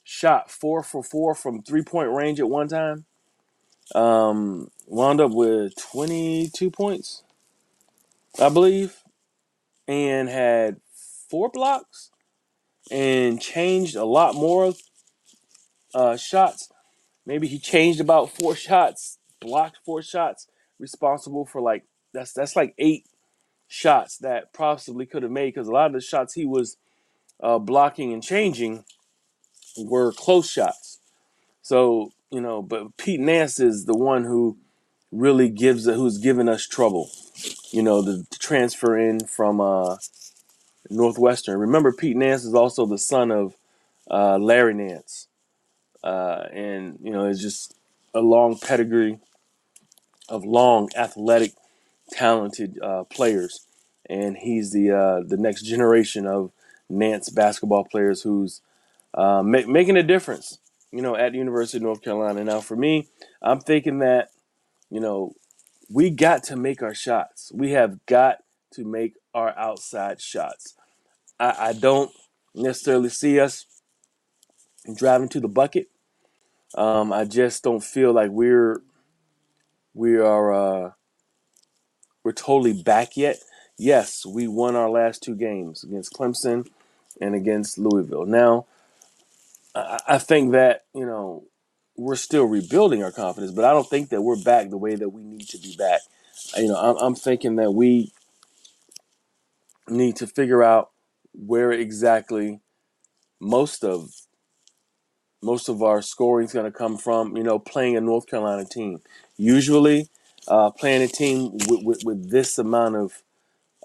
shot 0.04 0.52
four 0.52 0.84
for 0.84 1.04
four 1.04 1.34
from 1.34 1.62
three 1.64 1.84
point 1.84 2.12
range 2.12 2.40
at 2.40 2.50
one 2.50 2.68
time. 2.68 3.06
Um, 3.96 4.70
wound 4.88 5.22
up 5.22 5.32
with 5.32 5.74
22 5.92 6.72
points, 6.72 7.24
I 8.40 8.50
believe, 8.50 9.04
and 9.88 10.30
had 10.30 10.78
four 11.30 11.50
blocks 11.50 12.12
and 12.92 13.42
changed 13.42 13.96
a 13.96 14.06
lot 14.06 14.36
more 14.36 14.74
uh, 15.94 16.18
shots. 16.18 16.70
Maybe 17.26 17.48
he 17.48 17.60
changed 17.60 18.00
about 18.00 18.30
four 18.30 18.56
shots, 18.56 19.18
blocked 19.40 19.80
four 19.86 20.02
shots, 20.02 20.48
responsible 20.80 21.46
for 21.46 21.62
like 21.62 21.86
that's 22.14 22.34
that's 22.34 22.56
like 22.56 22.74
eight 22.78 23.06
shots 23.68 24.18
that 24.20 24.54
possibly 24.54 25.06
could 25.06 25.24
have 25.24 25.32
made 25.32 25.54
because 25.54 25.68
a 25.68 25.72
lot 25.72 25.88
of 25.88 25.94
the 25.94 26.02
shots 26.02 26.34
he 26.34 26.46
was 26.46 26.78
uh, 27.42 27.58
blocking 27.58 28.14
and 28.14 28.24
changing 28.24 28.84
were 29.78 30.12
close 30.12 30.50
shots. 30.50 31.00
So 31.62 32.12
you 32.30 32.42
know, 32.42 32.62
but 32.62 32.98
Pete 32.98 33.20
Nance 33.20 33.60
is 33.60 33.86
the 33.86 33.98
one 33.98 34.24
who 34.24 34.58
really 35.12 35.50
gives 35.50 35.86
who's 35.86 36.18
given 36.18 36.50
us 36.50 36.68
trouble. 36.68 37.10
You 37.72 37.84
know, 37.84 38.02
the, 38.02 38.26
the 38.30 38.38
transfer 38.40 38.98
in 38.98 39.26
from 39.26 39.62
uh, 39.62 39.98
Northwestern. 40.90 41.60
Remember, 41.60 41.92
Pete 41.92 42.18
Nance 42.18 42.46
is 42.46 42.54
also 42.56 42.86
the 42.86 42.98
son 42.98 43.32
of 43.32 43.56
uh, 44.12 44.38
Larry 44.38 44.74
Nance, 44.74 45.28
uh, 46.04 46.46
and 46.54 47.00
you 47.02 47.12
know, 47.12 47.28
it's 47.28 47.42
just 47.42 47.76
a 48.14 48.22
long 48.22 48.58
pedigree 48.60 49.20
of 50.30 50.46
long, 50.46 50.90
athletic, 50.96 51.54
talented 52.12 52.80
uh, 52.82 53.04
players, 53.06 53.68
and 54.10 54.38
he's 54.38 54.72
the 54.72 54.92
uh, 54.92 55.22
the 55.28 55.38
next 55.38 55.64
generation 55.64 56.28
of 56.28 56.52
Nance 56.90 57.30
basketball 57.30 57.86
players 57.86 58.24
who's 58.24 58.62
uh, 59.14 59.44
ma- 59.44 59.68
making 59.68 59.98
a 59.98 60.04
difference. 60.04 60.60
You 60.92 61.02
know, 61.02 61.16
at 61.16 61.34
the 61.34 61.40
University 61.40 61.78
of 61.78 61.84
North 61.84 62.04
Carolina. 62.04 62.44
Now, 62.44 62.62
for 62.62 62.76
me, 62.78 63.08
I'm 63.42 63.60
thinking 63.60 64.00
that 64.00 64.30
you 64.90 65.00
know 65.00 65.36
we 65.90 66.10
got 66.10 66.44
to 66.46 66.56
make 66.56 66.84
our 66.84 66.96
shots. 66.96 67.52
We 67.54 67.72
have 67.72 68.06
got 68.06 68.40
to 68.74 68.86
make 68.86 69.16
our 69.34 69.58
outside 69.58 70.22
shots. 70.22 70.76
I, 71.40 71.56
I 71.60 71.74
don't 71.74 72.12
necessarily 72.56 73.10
see 73.10 73.40
us 73.40 73.66
driving 74.96 75.30
to 75.30 75.40
the 75.40 75.48
bucket. 75.48 75.88
Um, 76.76 77.14
I 77.14 77.26
just 77.26 77.64
don't 77.64 77.84
feel 77.84 78.14
like 78.14 78.32
we're 78.32 78.82
we 79.94 80.18
are 80.18 80.54
uh, 80.54 80.92
we're 82.24 82.32
totally 82.32 82.74
back 82.74 83.16
yet. 83.16 83.38
Yes, 83.78 84.26
we 84.26 84.48
won 84.48 84.76
our 84.76 84.90
last 84.90 85.24
two 85.24 85.36
games 85.36 85.84
against 85.84 86.14
Clemson 86.14 86.68
and 87.22 87.36
against 87.36 87.78
Louisville. 87.78 88.26
Now, 88.26 88.66
I, 89.76 90.00
I 90.08 90.18
think 90.18 90.52
that 90.54 90.86
you 90.96 91.06
know 91.06 91.46
we're 91.96 92.16
still 92.16 92.46
rebuilding 92.46 93.04
our 93.04 93.12
confidence, 93.12 93.52
but 93.52 93.66
I 93.66 93.72
don't 93.72 93.90
think 93.90 94.10
that 94.10 94.22
we're 94.22 94.42
back 94.42 94.70
the 94.70 94.78
way 94.78 94.96
that 94.96 95.10
we 95.10 95.24
need 95.24 95.48
to 95.50 95.58
be 95.60 95.76
back. 95.78 96.02
You 96.58 96.70
know, 96.70 96.76
I'm, 96.76 96.98
I'm 96.98 97.16
thinking 97.16 97.58
that 97.58 97.72
we 97.72 98.12
need 99.88 100.16
to 100.18 100.28
figure 100.28 100.64
out 100.64 100.92
where 101.34 101.72
exactly 101.72 102.62
most 103.40 103.84
of 103.84 104.10
most 105.42 105.68
of 105.68 105.84
our 105.84 106.02
scoring 106.02 106.46
is 106.46 106.54
going 106.54 106.66
to 106.66 106.78
come 106.78 106.98
from. 106.98 107.36
You 107.36 107.44
know, 107.44 107.60
playing 107.60 107.98
a 107.98 108.02
North 108.02 108.28
Carolina 108.28 108.66
team. 108.66 109.00
Usually, 109.36 110.10
uh, 110.48 110.72
playing 110.72 111.02
a 111.02 111.08
team 111.08 111.52
with, 111.68 111.84
with, 111.84 112.04
with 112.04 112.32
this 112.32 112.58
amount 112.58 112.96
of 112.96 113.24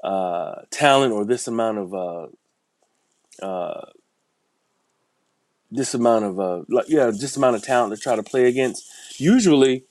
uh, 0.05 0.63
talent 0.71 1.13
or 1.13 1.25
this 1.25 1.49
amount 1.49 1.79
of 1.79 1.95
uh, 1.95 2.27
uh, 3.45 3.87
this 5.71 5.95
amount 5.95 6.25
of 6.25 6.41
uh, 6.41 6.63
like, 6.69 6.87
yeah, 6.89 7.07
this 7.07 7.37
amount 7.37 7.57
of 7.57 7.63
talent 7.63 7.95
to 7.95 8.01
try 8.01 8.17
to 8.17 8.23
play 8.23 8.47
against. 8.47 8.89
Usually, 9.21 9.85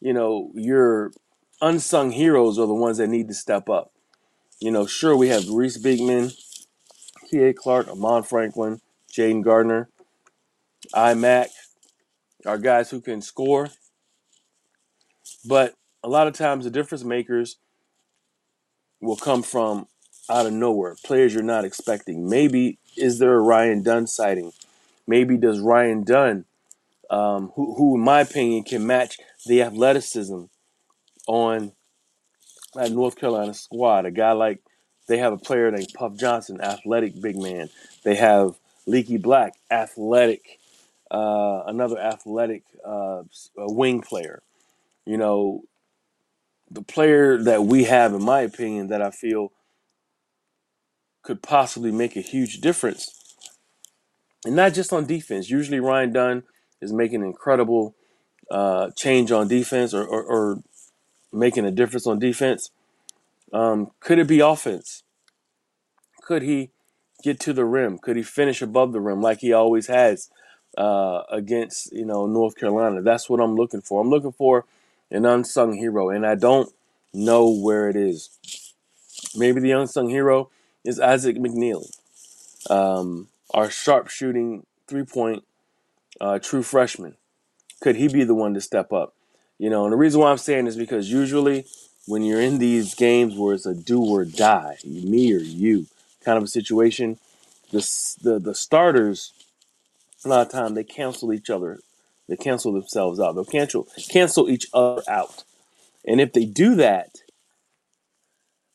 you 0.00 0.12
know, 0.12 0.50
your 0.54 1.12
unsung 1.60 2.10
heroes 2.10 2.58
are 2.58 2.66
the 2.66 2.74
ones 2.74 2.98
that 2.98 3.08
need 3.08 3.28
to 3.28 3.34
step 3.34 3.68
up. 3.68 3.92
You 4.62 4.70
know, 4.70 4.86
sure 4.86 5.16
we 5.16 5.26
have 5.26 5.48
Reece 5.48 5.76
Beekman, 5.76 6.30
Kihei 7.28 7.52
Clark, 7.52 7.88
Armaan 7.88 8.24
Franklin, 8.24 8.80
Jayden 9.12 9.42
Gardner, 9.42 9.88
IMAC, 10.94 11.48
are 12.46 12.58
guys 12.58 12.88
who 12.88 13.00
can 13.00 13.22
score, 13.22 13.70
but 15.44 15.74
a 16.04 16.08
lot 16.08 16.28
of 16.28 16.34
times 16.34 16.62
the 16.62 16.70
difference 16.70 17.02
makers 17.02 17.56
will 19.00 19.16
come 19.16 19.42
from 19.42 19.88
out 20.30 20.46
of 20.46 20.52
nowhere, 20.52 20.94
players 21.04 21.34
you're 21.34 21.42
not 21.42 21.64
expecting. 21.64 22.28
Maybe 22.28 22.78
is 22.96 23.18
there 23.18 23.34
a 23.34 23.40
Ryan 23.40 23.82
Dunn 23.82 24.06
sighting? 24.06 24.52
Maybe 25.08 25.36
does 25.36 25.58
Ryan 25.58 26.04
Dunn, 26.04 26.44
um, 27.10 27.50
who, 27.56 27.74
who 27.74 27.96
in 27.96 28.04
my 28.04 28.20
opinion 28.20 28.62
can 28.62 28.86
match 28.86 29.18
the 29.44 29.60
athleticism 29.60 30.42
on 31.26 31.72
that 32.74 32.90
North 32.90 33.16
Carolina 33.16 33.54
squad, 33.54 34.06
a 34.06 34.10
guy 34.10 34.32
like 34.32 34.60
they 35.08 35.18
have 35.18 35.32
a 35.32 35.38
player 35.38 35.70
named 35.70 35.88
Puff 35.94 36.16
Johnson, 36.16 36.60
athletic 36.60 37.20
big 37.20 37.36
man. 37.36 37.68
They 38.04 38.14
have 38.14 38.58
Leaky 38.86 39.18
Black, 39.18 39.54
athletic, 39.70 40.58
uh, 41.10 41.62
another 41.66 41.98
athletic 41.98 42.62
uh, 42.84 43.22
wing 43.56 44.00
player. 44.00 44.42
You 45.04 45.16
know, 45.16 45.62
the 46.70 46.82
player 46.82 47.42
that 47.42 47.64
we 47.64 47.84
have, 47.84 48.14
in 48.14 48.24
my 48.24 48.40
opinion, 48.40 48.88
that 48.88 49.02
I 49.02 49.10
feel 49.10 49.52
could 51.22 51.42
possibly 51.42 51.92
make 51.92 52.16
a 52.16 52.20
huge 52.20 52.60
difference, 52.60 53.36
and 54.44 54.56
not 54.56 54.74
just 54.74 54.92
on 54.92 55.06
defense. 55.06 55.50
Usually, 55.50 55.80
Ryan 55.80 56.12
Dunn 56.12 56.42
is 56.80 56.92
making 56.92 57.22
an 57.22 57.26
incredible 57.26 57.94
uh, 58.50 58.90
change 58.96 59.30
on 59.32 59.48
defense 59.48 59.94
or, 59.94 60.04
or, 60.04 60.22
or, 60.22 60.58
making 61.32 61.64
a 61.64 61.70
difference 61.70 62.06
on 62.06 62.18
defense. 62.18 62.70
Um, 63.52 63.90
could 64.00 64.18
it 64.18 64.26
be 64.26 64.40
offense? 64.40 65.02
Could 66.22 66.42
he 66.42 66.70
get 67.22 67.40
to 67.40 67.52
the 67.52 67.64
rim? 67.64 67.98
Could 67.98 68.16
he 68.16 68.22
finish 68.22 68.62
above 68.62 68.92
the 68.92 69.00
rim 69.00 69.20
like 69.20 69.40
he 69.40 69.52
always 69.52 69.86
has 69.86 70.30
uh, 70.76 71.22
against 71.30 71.92
you 71.92 72.04
know 72.04 72.26
North 72.26 72.56
Carolina? 72.56 73.02
That's 73.02 73.28
what 73.28 73.40
I'm 73.40 73.56
looking 73.56 73.80
for. 73.80 74.00
I'm 74.00 74.10
looking 74.10 74.32
for 74.32 74.64
an 75.10 75.26
unsung 75.26 75.74
hero, 75.74 76.10
and 76.10 76.26
I 76.26 76.34
don't 76.34 76.72
know 77.12 77.50
where 77.50 77.88
it 77.88 77.96
is. 77.96 78.30
Maybe 79.36 79.60
the 79.60 79.72
unsung 79.72 80.08
hero 80.08 80.50
is 80.84 80.98
Isaac 80.98 81.36
McKneely, 81.36 81.90
um, 82.70 83.28
our 83.52 83.70
sharpshooting 83.70 84.66
three 84.88 85.04
point 85.04 85.44
uh, 86.20 86.38
true 86.38 86.62
freshman. 86.62 87.16
Could 87.80 87.96
he 87.96 88.08
be 88.08 88.24
the 88.24 88.34
one 88.34 88.54
to 88.54 88.60
step 88.60 88.92
up? 88.92 89.14
You 89.62 89.70
know, 89.70 89.84
and 89.84 89.92
the 89.92 89.96
reason 89.96 90.20
why 90.20 90.32
I'm 90.32 90.38
saying 90.38 90.66
is 90.66 90.74
because 90.74 91.08
usually 91.08 91.66
when 92.08 92.24
you're 92.24 92.40
in 92.40 92.58
these 92.58 92.96
games 92.96 93.36
where 93.36 93.54
it's 93.54 93.64
a 93.64 93.72
do 93.72 94.02
or 94.02 94.24
die, 94.24 94.76
me 94.84 95.32
or 95.32 95.38
you 95.38 95.86
kind 96.24 96.36
of 96.36 96.42
a 96.42 96.48
situation, 96.48 97.16
the 97.70 97.78
the, 98.24 98.40
the 98.40 98.56
starters 98.56 99.32
a 100.24 100.28
lot 100.28 100.44
of 100.44 100.50
time 100.50 100.74
they 100.74 100.82
cancel 100.82 101.32
each 101.32 101.48
other, 101.48 101.78
they 102.28 102.34
cancel 102.34 102.72
themselves 102.72 103.20
out. 103.20 103.36
They'll 103.36 103.44
cancel 103.44 103.86
cancel 104.10 104.50
each 104.50 104.66
other 104.74 105.04
out, 105.06 105.44
and 106.04 106.20
if 106.20 106.32
they 106.32 106.44
do 106.44 106.74
that, 106.74 107.18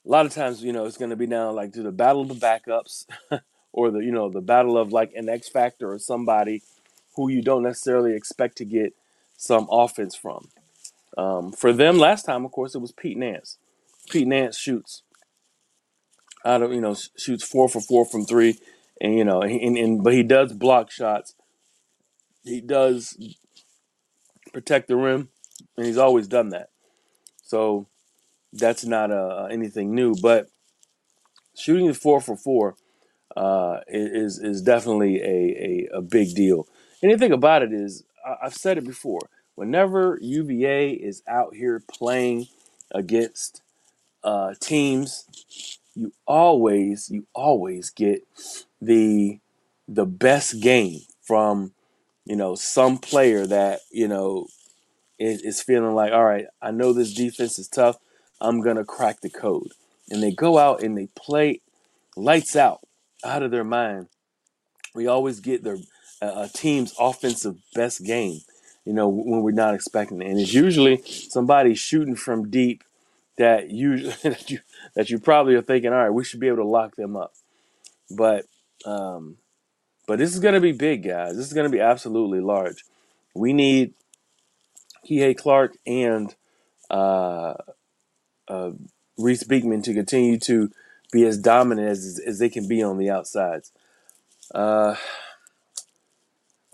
a 0.05 0.09
lot 0.09 0.25
of 0.25 0.33
times, 0.33 0.63
you 0.63 0.71
know, 0.71 0.85
it's 0.85 0.97
going 0.97 1.09
to 1.09 1.17
be 1.17 1.27
now 1.27 1.51
like 1.51 1.73
to 1.73 1.83
the 1.83 1.91
battle 1.91 2.21
of 2.21 2.29
the 2.29 2.35
backups 2.35 3.07
or 3.73 3.91
the, 3.91 3.99
you 3.99 4.13
know, 4.13 4.29
the 4.29 4.39
battle 4.39 4.77
of 4.77 4.93
like 4.93 5.11
an 5.15 5.27
X 5.27 5.49
factor 5.49 5.91
or 5.91 5.99
somebody 5.99 6.61
who 7.17 7.27
you 7.27 7.41
don't 7.41 7.63
necessarily 7.63 8.15
expect 8.15 8.55
to 8.59 8.63
get 8.63 8.93
some 9.35 9.67
offense 9.69 10.15
from. 10.15 10.47
Um, 11.17 11.51
for 11.51 11.73
them, 11.73 11.97
last 11.97 12.23
time, 12.23 12.45
of 12.45 12.51
course, 12.51 12.75
it 12.75 12.79
was 12.79 12.91
Pete 12.91 13.17
Nance. 13.17 13.57
Pete 14.09 14.27
Nance 14.27 14.57
shoots 14.57 15.01
out 16.45 16.61
of, 16.61 16.71
you 16.71 16.81
know, 16.81 16.95
shoots 17.17 17.43
four 17.43 17.67
for 17.67 17.81
four 17.81 18.05
from 18.05 18.25
three. 18.25 18.59
And, 19.01 19.17
you 19.17 19.25
know, 19.25 19.41
and, 19.41 19.77
and 19.77 20.03
but 20.03 20.13
he 20.13 20.23
does 20.23 20.53
block 20.53 20.91
shots. 20.91 21.35
He 22.43 22.61
does 22.61 23.17
protect 24.53 24.87
the 24.87 24.95
rim, 24.95 25.29
and 25.75 25.85
he's 25.85 25.97
always 25.97 26.27
done 26.27 26.49
that. 26.49 26.69
So 27.43 27.87
that's 28.53 28.85
not 28.85 29.11
uh, 29.11 29.47
anything 29.51 29.93
new. 29.93 30.15
But 30.21 30.47
shooting 31.55 31.87
the 31.87 31.93
four 31.93 32.21
for 32.21 32.37
four 32.37 32.75
uh, 33.35 33.81
is 33.87 34.39
is 34.39 34.61
definitely 34.61 35.21
a, 35.21 35.87
a, 35.93 35.97
a 35.97 36.01
big 36.01 36.35
deal. 36.35 36.67
And 37.01 37.11
the 37.11 37.17
thing 37.17 37.33
about 37.33 37.63
it 37.63 37.73
is, 37.73 38.03
I've 38.41 38.55
said 38.55 38.77
it 38.77 38.85
before. 38.85 39.29
Whenever 39.57 40.19
UVA 40.21 40.91
is 40.91 41.23
out 41.27 41.55
here 41.55 41.81
playing 41.91 42.45
against 42.91 43.63
uh, 44.23 44.53
teams, 44.59 45.25
you 45.95 46.13
always 46.27 47.09
you 47.09 47.25
always 47.33 47.89
get 47.89 48.21
the 48.79 49.39
the 49.87 50.05
best 50.05 50.61
game 50.61 50.99
from 51.23 51.71
you 52.23 52.35
know 52.35 52.53
some 52.53 52.99
player 52.99 53.47
that 53.47 53.79
you 53.91 54.07
know 54.07 54.45
is, 55.17 55.41
is 55.41 55.59
feeling 55.63 55.95
like, 55.95 56.13
all 56.13 56.23
right, 56.23 56.45
I 56.61 56.69
know 56.69 56.93
this 56.93 57.15
defense 57.15 57.57
is 57.57 57.67
tough. 57.67 57.97
I'm 58.39 58.61
gonna 58.61 58.85
crack 58.85 59.21
the 59.21 59.29
code, 59.31 59.71
and 60.07 60.21
they 60.21 60.29
go 60.29 60.59
out 60.59 60.83
and 60.83 60.95
they 60.95 61.07
play 61.15 61.61
lights 62.15 62.55
out 62.55 62.81
out 63.23 63.41
of 63.41 63.49
their 63.49 63.63
mind. 63.63 64.09
We 64.93 65.07
always 65.07 65.39
get 65.39 65.63
their 65.63 65.77
uh, 66.21 66.47
team's 66.53 66.93
offensive 66.99 67.55
best 67.73 68.05
game, 68.05 68.41
you 68.87 68.93
know, 68.93 69.09
when 69.09 69.41
we're 69.41 69.51
not 69.51 69.75
expecting 69.75 70.21
it, 70.21 70.29
and 70.29 70.39
it's 70.39 70.53
usually 70.53 71.03
somebody 71.05 71.75
shooting 71.75 72.15
from 72.15 72.49
deep 72.49 72.85
that 73.37 73.69
you 73.69 74.11
that 74.23 74.49
you 74.49 74.59
that 74.95 75.09
you 75.09 75.19
probably 75.19 75.55
are 75.55 75.61
thinking, 75.61 75.91
all 75.91 75.99
right, 75.99 76.09
we 76.09 76.23
should 76.23 76.39
be 76.39 76.47
able 76.47 76.57
to 76.57 76.63
lock 76.63 76.95
them 76.95 77.17
up, 77.17 77.33
but 78.09 78.45
um, 78.85 79.35
but 80.07 80.19
this 80.19 80.33
is 80.33 80.39
going 80.39 80.53
to 80.53 80.61
be 80.61 80.71
big, 80.71 81.03
guys. 81.03 81.35
This 81.35 81.47
is 81.47 81.53
going 81.53 81.69
to 81.69 81.75
be 81.77 81.81
absolutely 81.81 82.39
large. 82.39 82.85
We 83.35 83.51
need 83.51 83.93
Kihei 85.05 85.35
Clark 85.35 85.75
and 85.85 86.33
uh, 86.89 87.55
uh, 88.47 88.71
Reece 89.17 89.43
Beekman 89.43 89.81
to 89.81 89.93
continue 89.93 90.39
to 90.39 90.71
be 91.11 91.25
as 91.25 91.37
dominant 91.37 91.89
as 91.89 92.21
as 92.25 92.39
they 92.39 92.47
can 92.47 92.69
be 92.69 92.81
on 92.81 92.97
the 92.97 93.09
outsides. 93.09 93.73
Uh, 94.55 94.95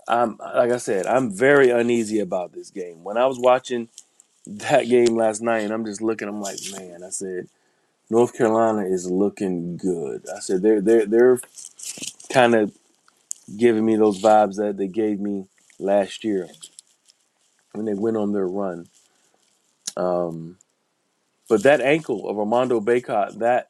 I'm 0.08 0.38
like 0.38 0.70
I 0.70 0.78
said, 0.78 1.06
I'm 1.06 1.30
very 1.30 1.70
uneasy 1.70 2.20
about 2.20 2.52
this 2.52 2.70
game. 2.70 3.04
When 3.04 3.16
I 3.16 3.26
was 3.26 3.38
watching 3.38 3.88
that 4.46 4.86
game 4.88 5.16
last 5.16 5.42
night, 5.42 5.60
and 5.64 5.72
I'm 5.72 5.84
just 5.84 6.02
looking, 6.02 6.28
I'm 6.28 6.40
like, 6.40 6.58
man, 6.78 7.02
I 7.02 7.10
said, 7.10 7.48
North 8.10 8.36
Carolina 8.36 8.86
is 8.86 9.10
looking 9.10 9.76
good. 9.76 10.26
I 10.34 10.40
said 10.40 10.62
they're 10.62 10.80
they're 10.80 11.06
they're 11.06 11.40
kind 12.30 12.54
of 12.54 12.76
giving 13.56 13.84
me 13.84 13.96
those 13.96 14.22
vibes 14.22 14.56
that 14.56 14.76
they 14.76 14.88
gave 14.88 15.20
me 15.20 15.46
last 15.78 16.24
year 16.24 16.48
when 17.72 17.86
they 17.86 17.94
went 17.94 18.16
on 18.16 18.32
their 18.32 18.46
run. 18.46 18.88
Um, 19.96 20.58
but 21.48 21.62
that 21.62 21.80
ankle 21.80 22.28
of 22.28 22.38
Armando 22.38 22.80
Bacot, 22.80 23.38
that 23.38 23.68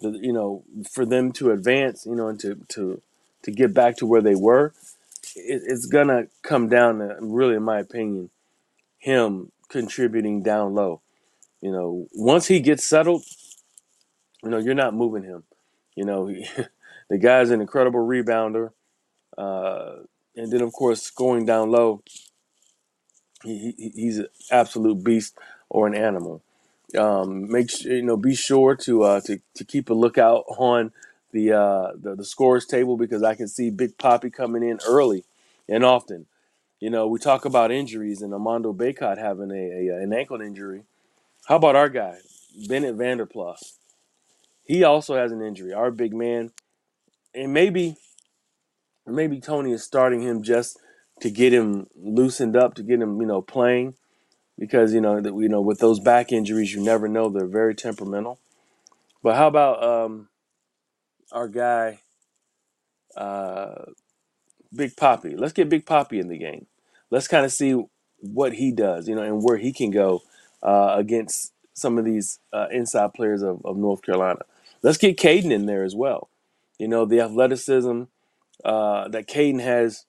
the, 0.00 0.10
you 0.10 0.32
know, 0.32 0.64
for 0.90 1.04
them 1.04 1.32
to 1.32 1.50
advance, 1.52 2.06
you 2.06 2.14
know, 2.14 2.28
and 2.28 2.40
to 2.40 2.56
to 2.70 3.00
to 3.42 3.50
get 3.50 3.74
back 3.74 3.96
to 3.98 4.06
where 4.06 4.22
they 4.22 4.34
were, 4.34 4.72
it, 5.34 5.62
it's 5.66 5.86
gonna 5.86 6.26
come 6.42 6.68
down 6.68 6.98
to 6.98 7.16
really, 7.20 7.54
in 7.56 7.62
my 7.62 7.80
opinion, 7.80 8.30
him 8.98 9.52
contributing 9.68 10.42
down 10.42 10.74
low. 10.74 11.00
You 11.60 11.72
know, 11.72 12.06
once 12.14 12.46
he 12.46 12.60
gets 12.60 12.86
settled, 12.86 13.24
you 14.42 14.50
know, 14.50 14.58
you're 14.58 14.74
not 14.74 14.94
moving 14.94 15.22
him. 15.22 15.44
You 15.94 16.04
know, 16.04 16.26
he, 16.26 16.46
the 17.10 17.18
guy's 17.18 17.50
an 17.50 17.60
incredible 17.60 18.00
rebounder, 18.00 18.70
uh, 19.36 19.96
and 20.36 20.52
then 20.52 20.62
of 20.62 20.72
course 20.72 21.10
going 21.10 21.46
down 21.46 21.70
low, 21.70 22.02
he, 23.42 23.74
he, 23.76 23.92
he's 23.94 24.18
an 24.18 24.28
absolute 24.50 25.02
beast 25.02 25.36
or 25.68 25.86
an 25.86 25.94
animal. 25.94 26.42
Um, 26.96 27.50
make 27.50 27.70
sure 27.70 27.92
you 27.92 28.02
know, 28.02 28.16
be 28.16 28.34
sure 28.34 28.76
to 28.76 29.02
uh, 29.02 29.20
to 29.22 29.40
to 29.54 29.64
keep 29.64 29.90
a 29.90 29.94
lookout 29.94 30.44
on 30.58 30.92
the, 31.34 31.52
uh, 31.52 31.92
the 32.00 32.16
the 32.16 32.26
scores 32.26 32.66
table 32.66 32.96
because 32.96 33.24
I 33.24 33.36
can 33.36 33.48
see 33.48 33.70
Big 33.70 33.98
Poppy 33.98 34.30
coming 34.30 34.64
in 34.64 34.80
early 34.88 35.24
and 35.68 35.84
often. 35.84 36.26
You 36.80 36.90
know, 36.90 37.08
we 37.08 37.20
talk 37.20 37.44
about 37.46 37.72
injuries 37.72 38.22
and 38.22 38.34
Armando 38.34 38.72
Bacot 38.74 39.18
having 39.18 39.52
a, 39.52 39.88
a 39.90 40.02
an 40.02 40.14
ankle 40.14 40.42
injury. 40.42 40.84
How 41.48 41.56
about 41.56 41.76
our 41.76 41.90
guy, 41.90 42.18
Bennett 42.68 42.96
Vander 42.96 43.26
Plas? 43.26 43.78
He 44.64 44.84
also 44.84 45.16
has 45.16 45.32
an 45.32 45.42
injury. 45.42 45.74
Our 45.74 45.90
big 45.92 46.14
man, 46.14 46.52
and 47.34 47.52
maybe 47.54 47.96
maybe 49.06 49.40
Tony 49.40 49.72
is 49.72 49.84
starting 49.84 50.22
him 50.22 50.42
just 50.42 50.78
to 51.20 51.30
get 51.30 51.52
him 51.54 51.88
loosened 51.96 52.56
up, 52.56 52.74
to 52.76 52.84
get 52.84 53.00
him 53.02 53.20
you 53.20 53.26
know 53.28 53.42
playing. 53.42 53.94
because 54.58 54.94
you 54.94 55.00
know 55.00 55.20
that 55.20 55.34
you 55.34 55.48
know 55.48 55.60
with 55.60 55.80
those 55.80 56.00
back 56.00 56.32
injuries, 56.32 56.74
you 56.74 56.82
never 56.82 57.08
know. 57.08 57.28
They're 57.28 57.46
very 57.46 57.74
temperamental. 57.74 58.38
But 59.22 59.36
how 59.36 59.48
about 59.48 59.82
um, 59.84 60.28
our 61.34 61.48
guy, 61.48 62.00
uh, 63.16 63.84
Big 64.74 64.96
Poppy? 64.96 65.36
Let's 65.36 65.52
get 65.52 65.68
Big 65.68 65.84
Poppy 65.84 66.18
in 66.18 66.28
the 66.28 66.38
game. 66.38 66.66
Let's 67.10 67.28
kind 67.28 67.44
of 67.44 67.52
see 67.52 67.84
what 68.18 68.54
he 68.54 68.72
does, 68.72 69.08
you 69.08 69.14
know, 69.14 69.22
and 69.22 69.42
where 69.42 69.58
he 69.58 69.72
can 69.72 69.90
go 69.90 70.22
uh, 70.62 70.94
against 70.96 71.52
some 71.74 71.98
of 71.98 72.04
these 72.04 72.38
uh, 72.52 72.68
inside 72.70 73.12
players 73.12 73.42
of, 73.42 73.60
of 73.64 73.76
North 73.76 74.02
Carolina. 74.02 74.40
Let's 74.82 74.98
get 74.98 75.18
Kadin 75.18 75.52
in 75.52 75.66
there 75.66 75.84
as 75.84 75.94
well. 75.94 76.30
You 76.78 76.88
know, 76.88 77.04
the 77.04 77.20
athleticism 77.20 78.04
uh, 78.64 79.08
that 79.08 79.28
Kadin 79.28 79.60
has, 79.60 80.06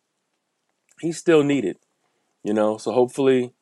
he's 1.02 1.18
still 1.18 1.44
needed. 1.44 1.78
You 2.44 2.54
know, 2.54 2.78
so 2.78 2.92
hopefully 2.92 3.54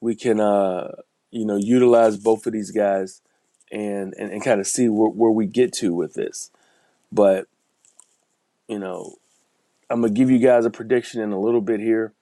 we 0.00 0.14
can, 0.14 0.40
uh, 0.40 0.92
you 1.30 1.44
know, 1.44 1.56
utilize 1.56 2.16
both 2.16 2.46
of 2.46 2.54
these 2.54 2.70
guys 2.70 3.20
and 3.70 4.14
and, 4.18 4.32
and 4.32 4.42
kind 4.42 4.60
of 4.60 4.66
see 4.66 4.88
where, 4.88 5.10
where 5.10 5.30
we 5.30 5.46
get 5.46 5.72
to 5.74 5.94
with 5.94 6.14
this. 6.14 6.50
But 7.12 7.46
you 8.68 8.78
know, 8.78 9.16
I'm 9.88 10.00
gonna 10.00 10.12
give 10.12 10.30
you 10.30 10.38
guys 10.38 10.64
a 10.64 10.70
prediction 10.70 11.20
in 11.20 11.32
a 11.32 11.40
little 11.40 11.60
bit 11.60 11.80
here. 11.80 12.12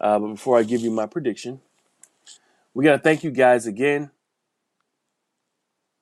Uh, 0.00 0.18
but 0.18 0.28
before 0.28 0.58
I 0.58 0.62
give 0.62 0.82
you 0.82 0.90
my 0.90 1.06
prediction, 1.06 1.60
we 2.74 2.84
gotta 2.84 2.98
thank 2.98 3.24
you 3.24 3.30
guys 3.30 3.66
again 3.66 4.10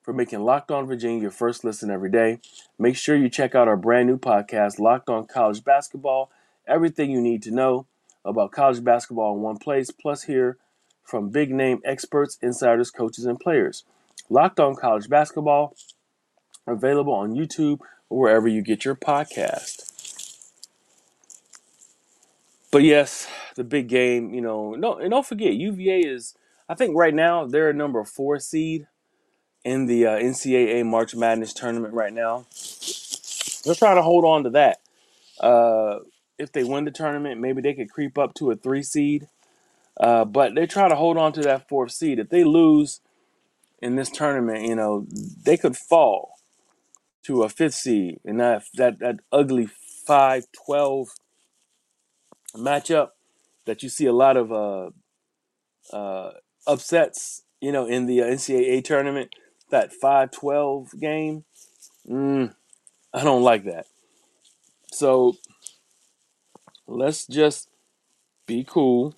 for 0.02 0.12
making 0.12 0.40
Locked 0.40 0.70
On 0.70 0.86
Virginia 0.86 1.22
your 1.22 1.30
first 1.30 1.62
listen 1.64 1.90
every 1.90 2.10
day. 2.10 2.40
Make 2.78 2.96
sure 2.96 3.14
you 3.14 3.28
check 3.28 3.54
out 3.54 3.68
our 3.68 3.76
brand 3.76 4.08
new 4.08 4.18
podcast, 4.18 4.80
Locked 4.80 5.08
On 5.08 5.26
College 5.26 5.62
Basketball. 5.62 6.30
Everything 6.66 7.10
you 7.10 7.20
need 7.20 7.42
to 7.42 7.52
know 7.52 7.86
about 8.24 8.52
college 8.52 8.82
basketball 8.82 9.34
in 9.34 9.42
one 9.42 9.58
place, 9.58 9.90
plus 9.90 10.24
hear 10.24 10.56
from 11.04 11.30
big 11.30 11.50
name 11.50 11.80
experts, 11.84 12.38
insiders, 12.42 12.90
coaches, 12.90 13.24
and 13.24 13.38
players. 13.38 13.84
Locked 14.28 14.60
On 14.60 14.74
College 14.74 15.08
Basketball, 15.08 15.74
available 16.66 17.12
on 17.12 17.34
YouTube 17.34 17.80
wherever 18.12 18.48
you 18.48 18.62
get 18.62 18.84
your 18.84 18.94
podcast. 18.94 19.88
But 22.70 22.82
yes, 22.82 23.28
the 23.54 23.64
big 23.64 23.88
game, 23.88 24.32
you 24.32 24.40
know, 24.40 24.74
no, 24.74 24.96
and 24.96 25.10
don't 25.10 25.26
forget, 25.26 25.54
UVA 25.54 26.00
is, 26.00 26.34
I 26.68 26.74
think 26.74 26.96
right 26.96 27.14
now 27.14 27.46
they're 27.46 27.70
a 27.70 27.74
number 27.74 28.02
four 28.04 28.38
seed 28.38 28.86
in 29.64 29.86
the 29.86 30.06
uh, 30.06 30.18
NCAA 30.18 30.84
March 30.86 31.14
Madness 31.14 31.52
tournament 31.52 31.94
right 31.94 32.12
now. 32.12 32.46
They're 33.64 33.74
trying 33.74 33.96
to 33.96 34.02
hold 34.02 34.24
on 34.24 34.44
to 34.44 34.50
that. 34.50 34.78
Uh, 35.38 35.98
if 36.38 36.52
they 36.52 36.64
win 36.64 36.84
the 36.84 36.90
tournament, 36.90 37.40
maybe 37.40 37.60
they 37.60 37.74
could 37.74 37.90
creep 37.90 38.18
up 38.18 38.34
to 38.34 38.50
a 38.50 38.56
three 38.56 38.82
seed. 38.82 39.28
Uh, 40.00 40.24
but 40.24 40.54
they 40.54 40.66
try 40.66 40.88
to 40.88 40.96
hold 40.96 41.18
on 41.18 41.32
to 41.34 41.42
that 41.42 41.68
fourth 41.68 41.92
seed. 41.92 42.18
If 42.18 42.30
they 42.30 42.44
lose 42.44 43.00
in 43.80 43.96
this 43.96 44.10
tournament, 44.10 44.66
you 44.66 44.74
know, 44.74 45.06
they 45.44 45.56
could 45.56 45.76
fall 45.76 46.36
to 47.24 47.42
a 47.42 47.48
fifth 47.48 47.74
seed, 47.74 48.20
and 48.24 48.40
that 48.40 48.64
that 48.74 48.98
that 48.98 49.20
ugly 49.30 49.68
5-12 50.08 51.08
matchup 52.56 53.10
that 53.64 53.82
you 53.82 53.88
see 53.88 54.06
a 54.06 54.12
lot 54.12 54.36
of 54.36 54.52
uh, 54.52 54.90
uh, 55.94 56.32
upsets, 56.66 57.42
you 57.60 57.70
know, 57.70 57.86
in 57.86 58.06
the 58.06 58.22
uh, 58.22 58.26
NCAA 58.26 58.84
tournament. 58.84 59.34
That 59.70 59.90
5-12 60.02 61.00
game, 61.00 61.44
mm, 62.06 62.54
I 63.14 63.24
don't 63.24 63.42
like 63.42 63.64
that. 63.64 63.86
So 64.90 65.38
let's 66.86 67.26
just 67.26 67.68
be 68.46 68.64
cool. 68.68 69.14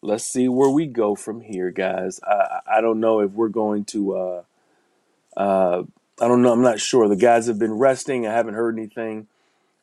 Let's 0.00 0.24
see 0.24 0.48
where 0.48 0.70
we 0.70 0.86
go 0.86 1.16
from 1.16 1.40
here, 1.40 1.70
guys. 1.70 2.20
I 2.22 2.60
I 2.66 2.80
don't 2.80 3.00
know 3.00 3.20
if 3.20 3.32
we're 3.32 3.48
going 3.48 3.84
to. 3.86 4.16
Uh, 4.16 4.42
uh, 5.36 5.82
I 6.22 6.28
don't 6.28 6.42
know. 6.42 6.52
I'm 6.52 6.62
not 6.62 6.80
sure. 6.80 7.08
The 7.08 7.16
guys 7.16 7.48
have 7.48 7.58
been 7.58 7.72
resting. 7.72 8.28
I 8.28 8.32
haven't 8.32 8.54
heard 8.54 8.78
anything 8.78 9.26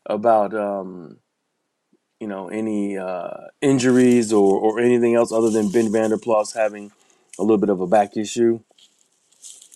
about 0.05 0.55
um, 0.55 1.17
you 2.19 2.27
know 2.27 2.47
any 2.49 2.97
uh, 2.97 3.47
injuries 3.61 4.31
or 4.31 4.59
or 4.59 4.79
anything 4.79 5.15
else 5.15 5.33
other 5.33 5.49
than 5.49 5.69
Ben 5.69 5.91
Vander 5.91 6.17
Plas 6.17 6.53
having 6.53 6.91
a 7.37 7.43
little 7.43 7.57
bit 7.57 7.69
of 7.69 7.81
a 7.81 7.87
back 7.87 8.15
issue. 8.17 8.61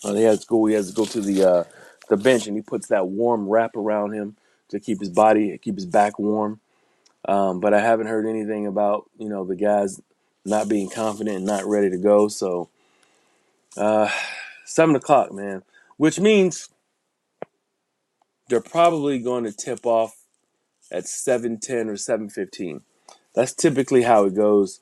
Uh, 0.05 0.13
he 0.13 0.23
has 0.23 0.41
to 0.41 0.47
go. 0.47 0.65
He 0.65 0.73
has 0.75 0.89
to 0.89 0.95
go 0.95 1.05
to 1.05 1.21
the 1.21 1.43
uh, 1.43 1.63
the 2.09 2.17
bench, 2.17 2.47
and 2.47 2.55
he 2.55 2.63
puts 2.63 2.87
that 2.87 3.07
warm 3.07 3.49
wrap 3.49 3.75
around 3.75 4.13
him 4.13 4.37
to 4.69 4.79
keep 4.79 5.01
his 5.01 5.09
body, 5.09 5.57
keep 5.57 5.75
his 5.75 5.85
back 5.85 6.17
warm. 6.17 6.61
Um, 7.27 7.59
but 7.59 7.73
I 7.73 7.81
haven't 7.81 8.07
heard 8.07 8.25
anything 8.25 8.67
about 8.67 9.09
you 9.19 9.29
know 9.29 9.45
the 9.45 9.57
guys 9.57 10.01
not 10.45 10.69
being 10.69 10.89
confident 10.89 11.37
and 11.37 11.45
not 11.45 11.65
ready 11.65 11.89
to 11.89 11.97
go. 11.97 12.29
So 12.29 12.69
uh, 13.77 14.09
seven 14.65 14.95
o'clock, 14.95 15.33
man, 15.33 15.63
which 15.97 16.19
means 16.19 16.69
they're 18.49 18.61
probably 18.61 19.19
going 19.19 19.43
to 19.45 19.51
tip 19.51 19.85
off 19.85 20.15
at 20.91 21.07
seven 21.07 21.59
ten 21.59 21.89
or 21.89 21.97
seven 21.97 22.29
fifteen. 22.29 22.81
That's 23.35 23.53
typically 23.53 24.03
how 24.03 24.25
it 24.25 24.35
goes, 24.35 24.79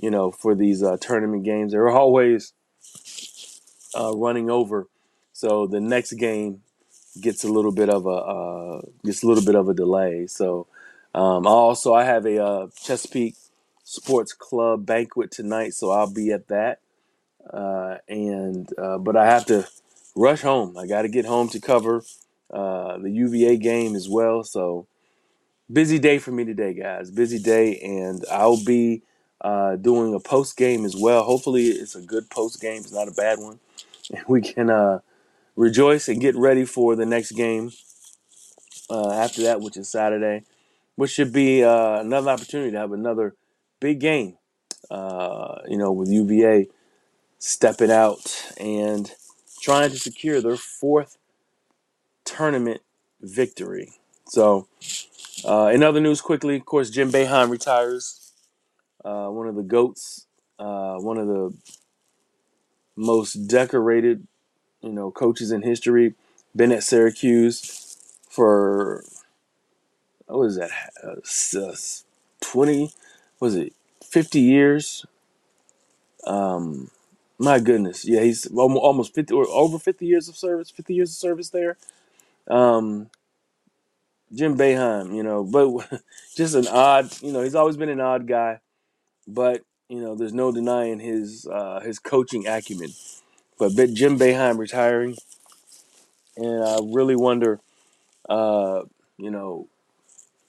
you 0.00 0.10
know, 0.10 0.30
for 0.30 0.54
these 0.54 0.82
uh, 0.82 0.96
tournament 1.00 1.44
games. 1.44 1.72
They're 1.72 1.88
always 1.88 2.52
uh, 3.98 4.12
running 4.14 4.50
over, 4.50 4.86
so 5.32 5.66
the 5.66 5.80
next 5.80 6.12
game 6.12 6.62
gets 7.20 7.42
a 7.42 7.48
little 7.48 7.72
bit 7.72 7.88
of 7.88 8.06
a 8.06 8.10
uh, 8.10 8.80
gets 9.04 9.22
a 9.22 9.26
little 9.26 9.44
bit 9.44 9.56
of 9.56 9.68
a 9.68 9.74
delay. 9.74 10.26
So 10.26 10.66
um, 11.14 11.46
also 11.46 11.92
I 11.94 12.04
have 12.04 12.26
a 12.26 12.42
uh, 12.42 12.66
Chesapeake 12.80 13.36
Sports 13.82 14.32
Club 14.32 14.86
banquet 14.86 15.30
tonight, 15.30 15.74
so 15.74 15.90
I'll 15.90 16.12
be 16.12 16.30
at 16.30 16.48
that. 16.48 16.80
Uh, 17.50 17.96
and 18.08 18.68
uh, 18.78 18.98
but 18.98 19.16
I 19.16 19.26
have 19.26 19.46
to 19.46 19.66
rush 20.14 20.42
home. 20.42 20.76
I 20.76 20.86
got 20.86 21.02
to 21.02 21.08
get 21.08 21.24
home 21.24 21.48
to 21.50 21.60
cover 21.60 22.02
uh, 22.52 22.98
the 22.98 23.10
UVA 23.10 23.56
game 23.56 23.94
as 23.94 24.08
well. 24.08 24.42
So 24.44 24.86
busy 25.70 25.98
day 25.98 26.18
for 26.18 26.32
me 26.32 26.44
today, 26.44 26.74
guys. 26.74 27.10
Busy 27.10 27.38
day, 27.38 27.78
and 27.78 28.24
I'll 28.30 28.62
be 28.64 29.02
uh, 29.40 29.76
doing 29.76 30.14
a 30.14 30.20
post 30.20 30.56
game 30.56 30.84
as 30.84 30.96
well. 30.96 31.22
Hopefully, 31.24 31.66
it's 31.66 31.94
a 31.94 32.00
good 32.02 32.30
post 32.30 32.60
game. 32.60 32.78
It's 32.82 32.92
not 32.92 33.08
a 33.08 33.12
bad 33.12 33.38
one, 33.38 33.60
and 34.14 34.24
we 34.28 34.40
can 34.40 34.70
uh, 34.70 35.00
rejoice 35.56 36.08
and 36.08 36.20
get 36.20 36.36
ready 36.36 36.64
for 36.64 36.96
the 36.96 37.06
next 37.06 37.32
game 37.32 37.70
uh, 38.90 39.12
after 39.12 39.42
that, 39.42 39.60
which 39.60 39.76
is 39.76 39.90
Saturday, 39.90 40.44
which 40.96 41.10
should 41.10 41.32
be 41.32 41.62
uh, 41.62 42.00
another 42.00 42.30
opportunity 42.30 42.72
to 42.72 42.78
have 42.78 42.92
another 42.92 43.34
big 43.80 44.00
game. 44.00 44.36
Uh, 44.90 45.58
you 45.68 45.76
know, 45.76 45.92
with 45.92 46.08
UVA 46.08 46.66
stepping 47.38 47.90
out 47.90 48.52
and 48.58 49.12
trying 49.60 49.90
to 49.90 49.98
secure 49.98 50.40
their 50.40 50.56
fourth 50.56 51.18
tournament 52.24 52.82
victory. 53.20 53.92
So, 54.26 54.68
uh, 55.44 55.70
in 55.72 55.82
other 55.82 56.00
news, 56.00 56.20
quickly, 56.20 56.56
of 56.56 56.66
course, 56.66 56.90
Jim 56.90 57.10
Boeheim 57.10 57.50
retires. 57.50 58.32
Uh, 59.04 59.28
one 59.28 59.46
of 59.48 59.54
the 59.54 59.62
goats, 59.62 60.26
uh, 60.58 60.96
one 60.96 61.18
of 61.18 61.28
the 61.28 61.56
most 62.96 63.34
decorated, 63.48 64.26
you 64.82 64.92
know, 64.92 65.10
coaches 65.10 65.50
in 65.52 65.62
history. 65.62 66.14
Been 66.56 66.72
at 66.72 66.82
Syracuse 66.82 67.96
for 68.28 69.04
what 70.26 70.38
was 70.38 70.56
that? 70.56 70.70
Uh, 71.02 71.16
Twenty? 72.40 72.92
Was 73.40 73.54
it 73.54 73.72
fifty 74.02 74.40
years? 74.40 75.06
Um, 76.26 76.90
my 77.38 77.60
goodness, 77.60 78.04
yeah, 78.06 78.22
he's 78.22 78.46
almost 78.48 79.14
fifty 79.14 79.34
or 79.34 79.46
over 79.48 79.78
fifty 79.78 80.06
years 80.06 80.28
of 80.28 80.36
service. 80.36 80.70
Fifty 80.70 80.94
years 80.94 81.10
of 81.12 81.16
service 81.18 81.50
there. 81.50 81.76
Um, 82.48 83.10
Jim 84.34 84.56
Boeheim, 84.58 85.14
you 85.16 85.22
know, 85.22 85.44
but 85.44 86.02
just 86.36 86.54
an 86.54 86.68
odd, 86.68 87.10
you 87.22 87.32
know, 87.32 87.42
he's 87.42 87.54
always 87.56 87.76
been 87.76 87.88
an 87.90 88.00
odd 88.00 88.26
guy, 88.28 88.60
but 89.28 89.62
you 89.88 90.00
know, 90.00 90.14
there's 90.16 90.34
no 90.34 90.52
denying 90.52 91.00
his 91.00 91.46
uh, 91.52 91.80
his 91.80 91.98
coaching 91.98 92.46
acumen. 92.46 92.90
But 93.58 93.74
Jim 93.94 94.18
Boeheim 94.18 94.58
retiring, 94.58 95.16
and 96.36 96.64
I 96.64 96.78
really 96.84 97.16
wonder, 97.16 97.60
uh, 98.28 98.82
you 99.18 99.30
know, 99.30 99.68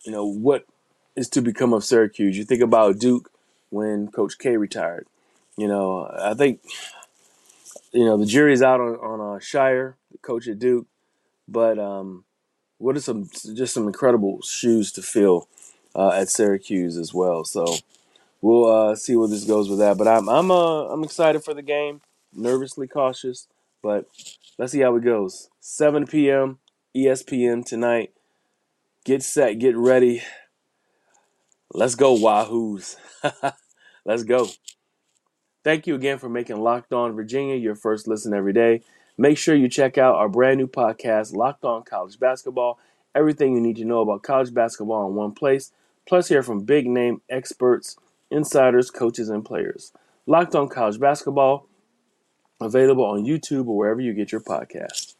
you 0.05 0.11
know 0.11 0.25
what 0.25 0.65
is 1.15 1.29
to 1.29 1.41
become 1.41 1.73
of 1.73 1.83
Syracuse. 1.85 2.37
You 2.37 2.45
think 2.45 2.61
about 2.61 2.99
Duke 2.99 3.31
when 3.69 4.09
Coach 4.09 4.37
K 4.39 4.57
retired. 4.57 5.07
You 5.59 5.67
know, 5.67 6.09
I 6.17 6.35
think 6.35 6.61
you 7.91 8.05
know 8.05 8.15
the 8.15 8.25
jury's 8.25 8.61
out 8.61 8.79
on 8.79 8.95
on 8.95 9.19
uh, 9.19 9.39
Scheyer, 9.39 9.95
the 10.09 10.17
coach 10.19 10.47
at 10.47 10.57
Duke, 10.57 10.87
but 11.49 11.77
um, 11.77 12.23
what 12.77 12.95
are 12.95 13.01
some 13.01 13.29
just 13.55 13.73
some 13.73 13.85
incredible 13.85 14.41
shoes 14.41 14.93
to 14.93 15.01
fill 15.01 15.49
uh, 15.93 16.11
at 16.11 16.29
Syracuse 16.29 16.95
as 16.95 17.13
well. 17.13 17.43
So 17.43 17.65
we'll 18.41 18.67
uh, 18.67 18.95
see 18.95 19.17
where 19.17 19.27
this 19.27 19.43
goes 19.43 19.69
with 19.69 19.79
that. 19.79 19.97
But 19.97 20.07
I'm 20.07 20.29
I'm 20.29 20.49
uh, 20.49 20.85
I'm 20.85 21.03
excited 21.03 21.43
for 21.43 21.53
the 21.53 21.61
game, 21.61 21.99
nervously 22.33 22.87
cautious, 22.87 23.49
but 23.83 24.05
let's 24.57 24.71
see 24.71 24.79
how 24.79 24.95
it 24.95 25.03
goes. 25.03 25.49
7 25.59 26.07
p.m. 26.07 26.59
ESPN 26.95 27.65
tonight. 27.65 28.13
Get 29.03 29.23
set, 29.23 29.59
get 29.59 29.75
ready. 29.75 30.23
Let's 31.73 31.95
go, 31.95 32.15
Wahoos. 32.15 32.95
let's 34.05 34.23
go. 34.23 34.47
Thank 35.63 35.87
you 35.87 35.95
again 35.95 36.19
for 36.19 36.29
making 36.29 36.61
Locked 36.61 36.93
On 36.93 37.13
Virginia 37.13 37.55
your 37.55 37.75
first 37.75 38.07
listen 38.07 38.33
every 38.33 38.53
day. 38.53 38.81
Make 39.17 39.37
sure 39.37 39.53
you 39.53 39.67
check 39.67 39.97
out 39.97 40.15
our 40.15 40.29
brand 40.29 40.57
new 40.57 40.67
podcast, 40.67 41.35
Locked 41.35 41.65
On 41.65 41.83
College 41.83 42.17
Basketball. 42.17 42.79
Everything 43.13 43.53
you 43.53 43.59
need 43.59 43.75
to 43.75 43.85
know 43.85 43.99
about 43.99 44.23
college 44.23 44.53
basketball 44.53 45.09
in 45.09 45.15
one 45.15 45.33
place, 45.33 45.73
plus 46.07 46.29
hear 46.29 46.43
from 46.43 46.63
big 46.63 46.87
name 46.87 47.21
experts, 47.29 47.97
insiders, 48.31 48.89
coaches, 48.89 49.27
and 49.27 49.43
players. 49.43 49.91
Locked 50.25 50.55
On 50.55 50.69
College 50.69 50.99
Basketball, 50.99 51.67
available 52.61 53.03
on 53.03 53.25
YouTube 53.25 53.67
or 53.67 53.75
wherever 53.75 53.99
you 53.99 54.13
get 54.13 54.31
your 54.31 54.41
podcasts. 54.41 55.15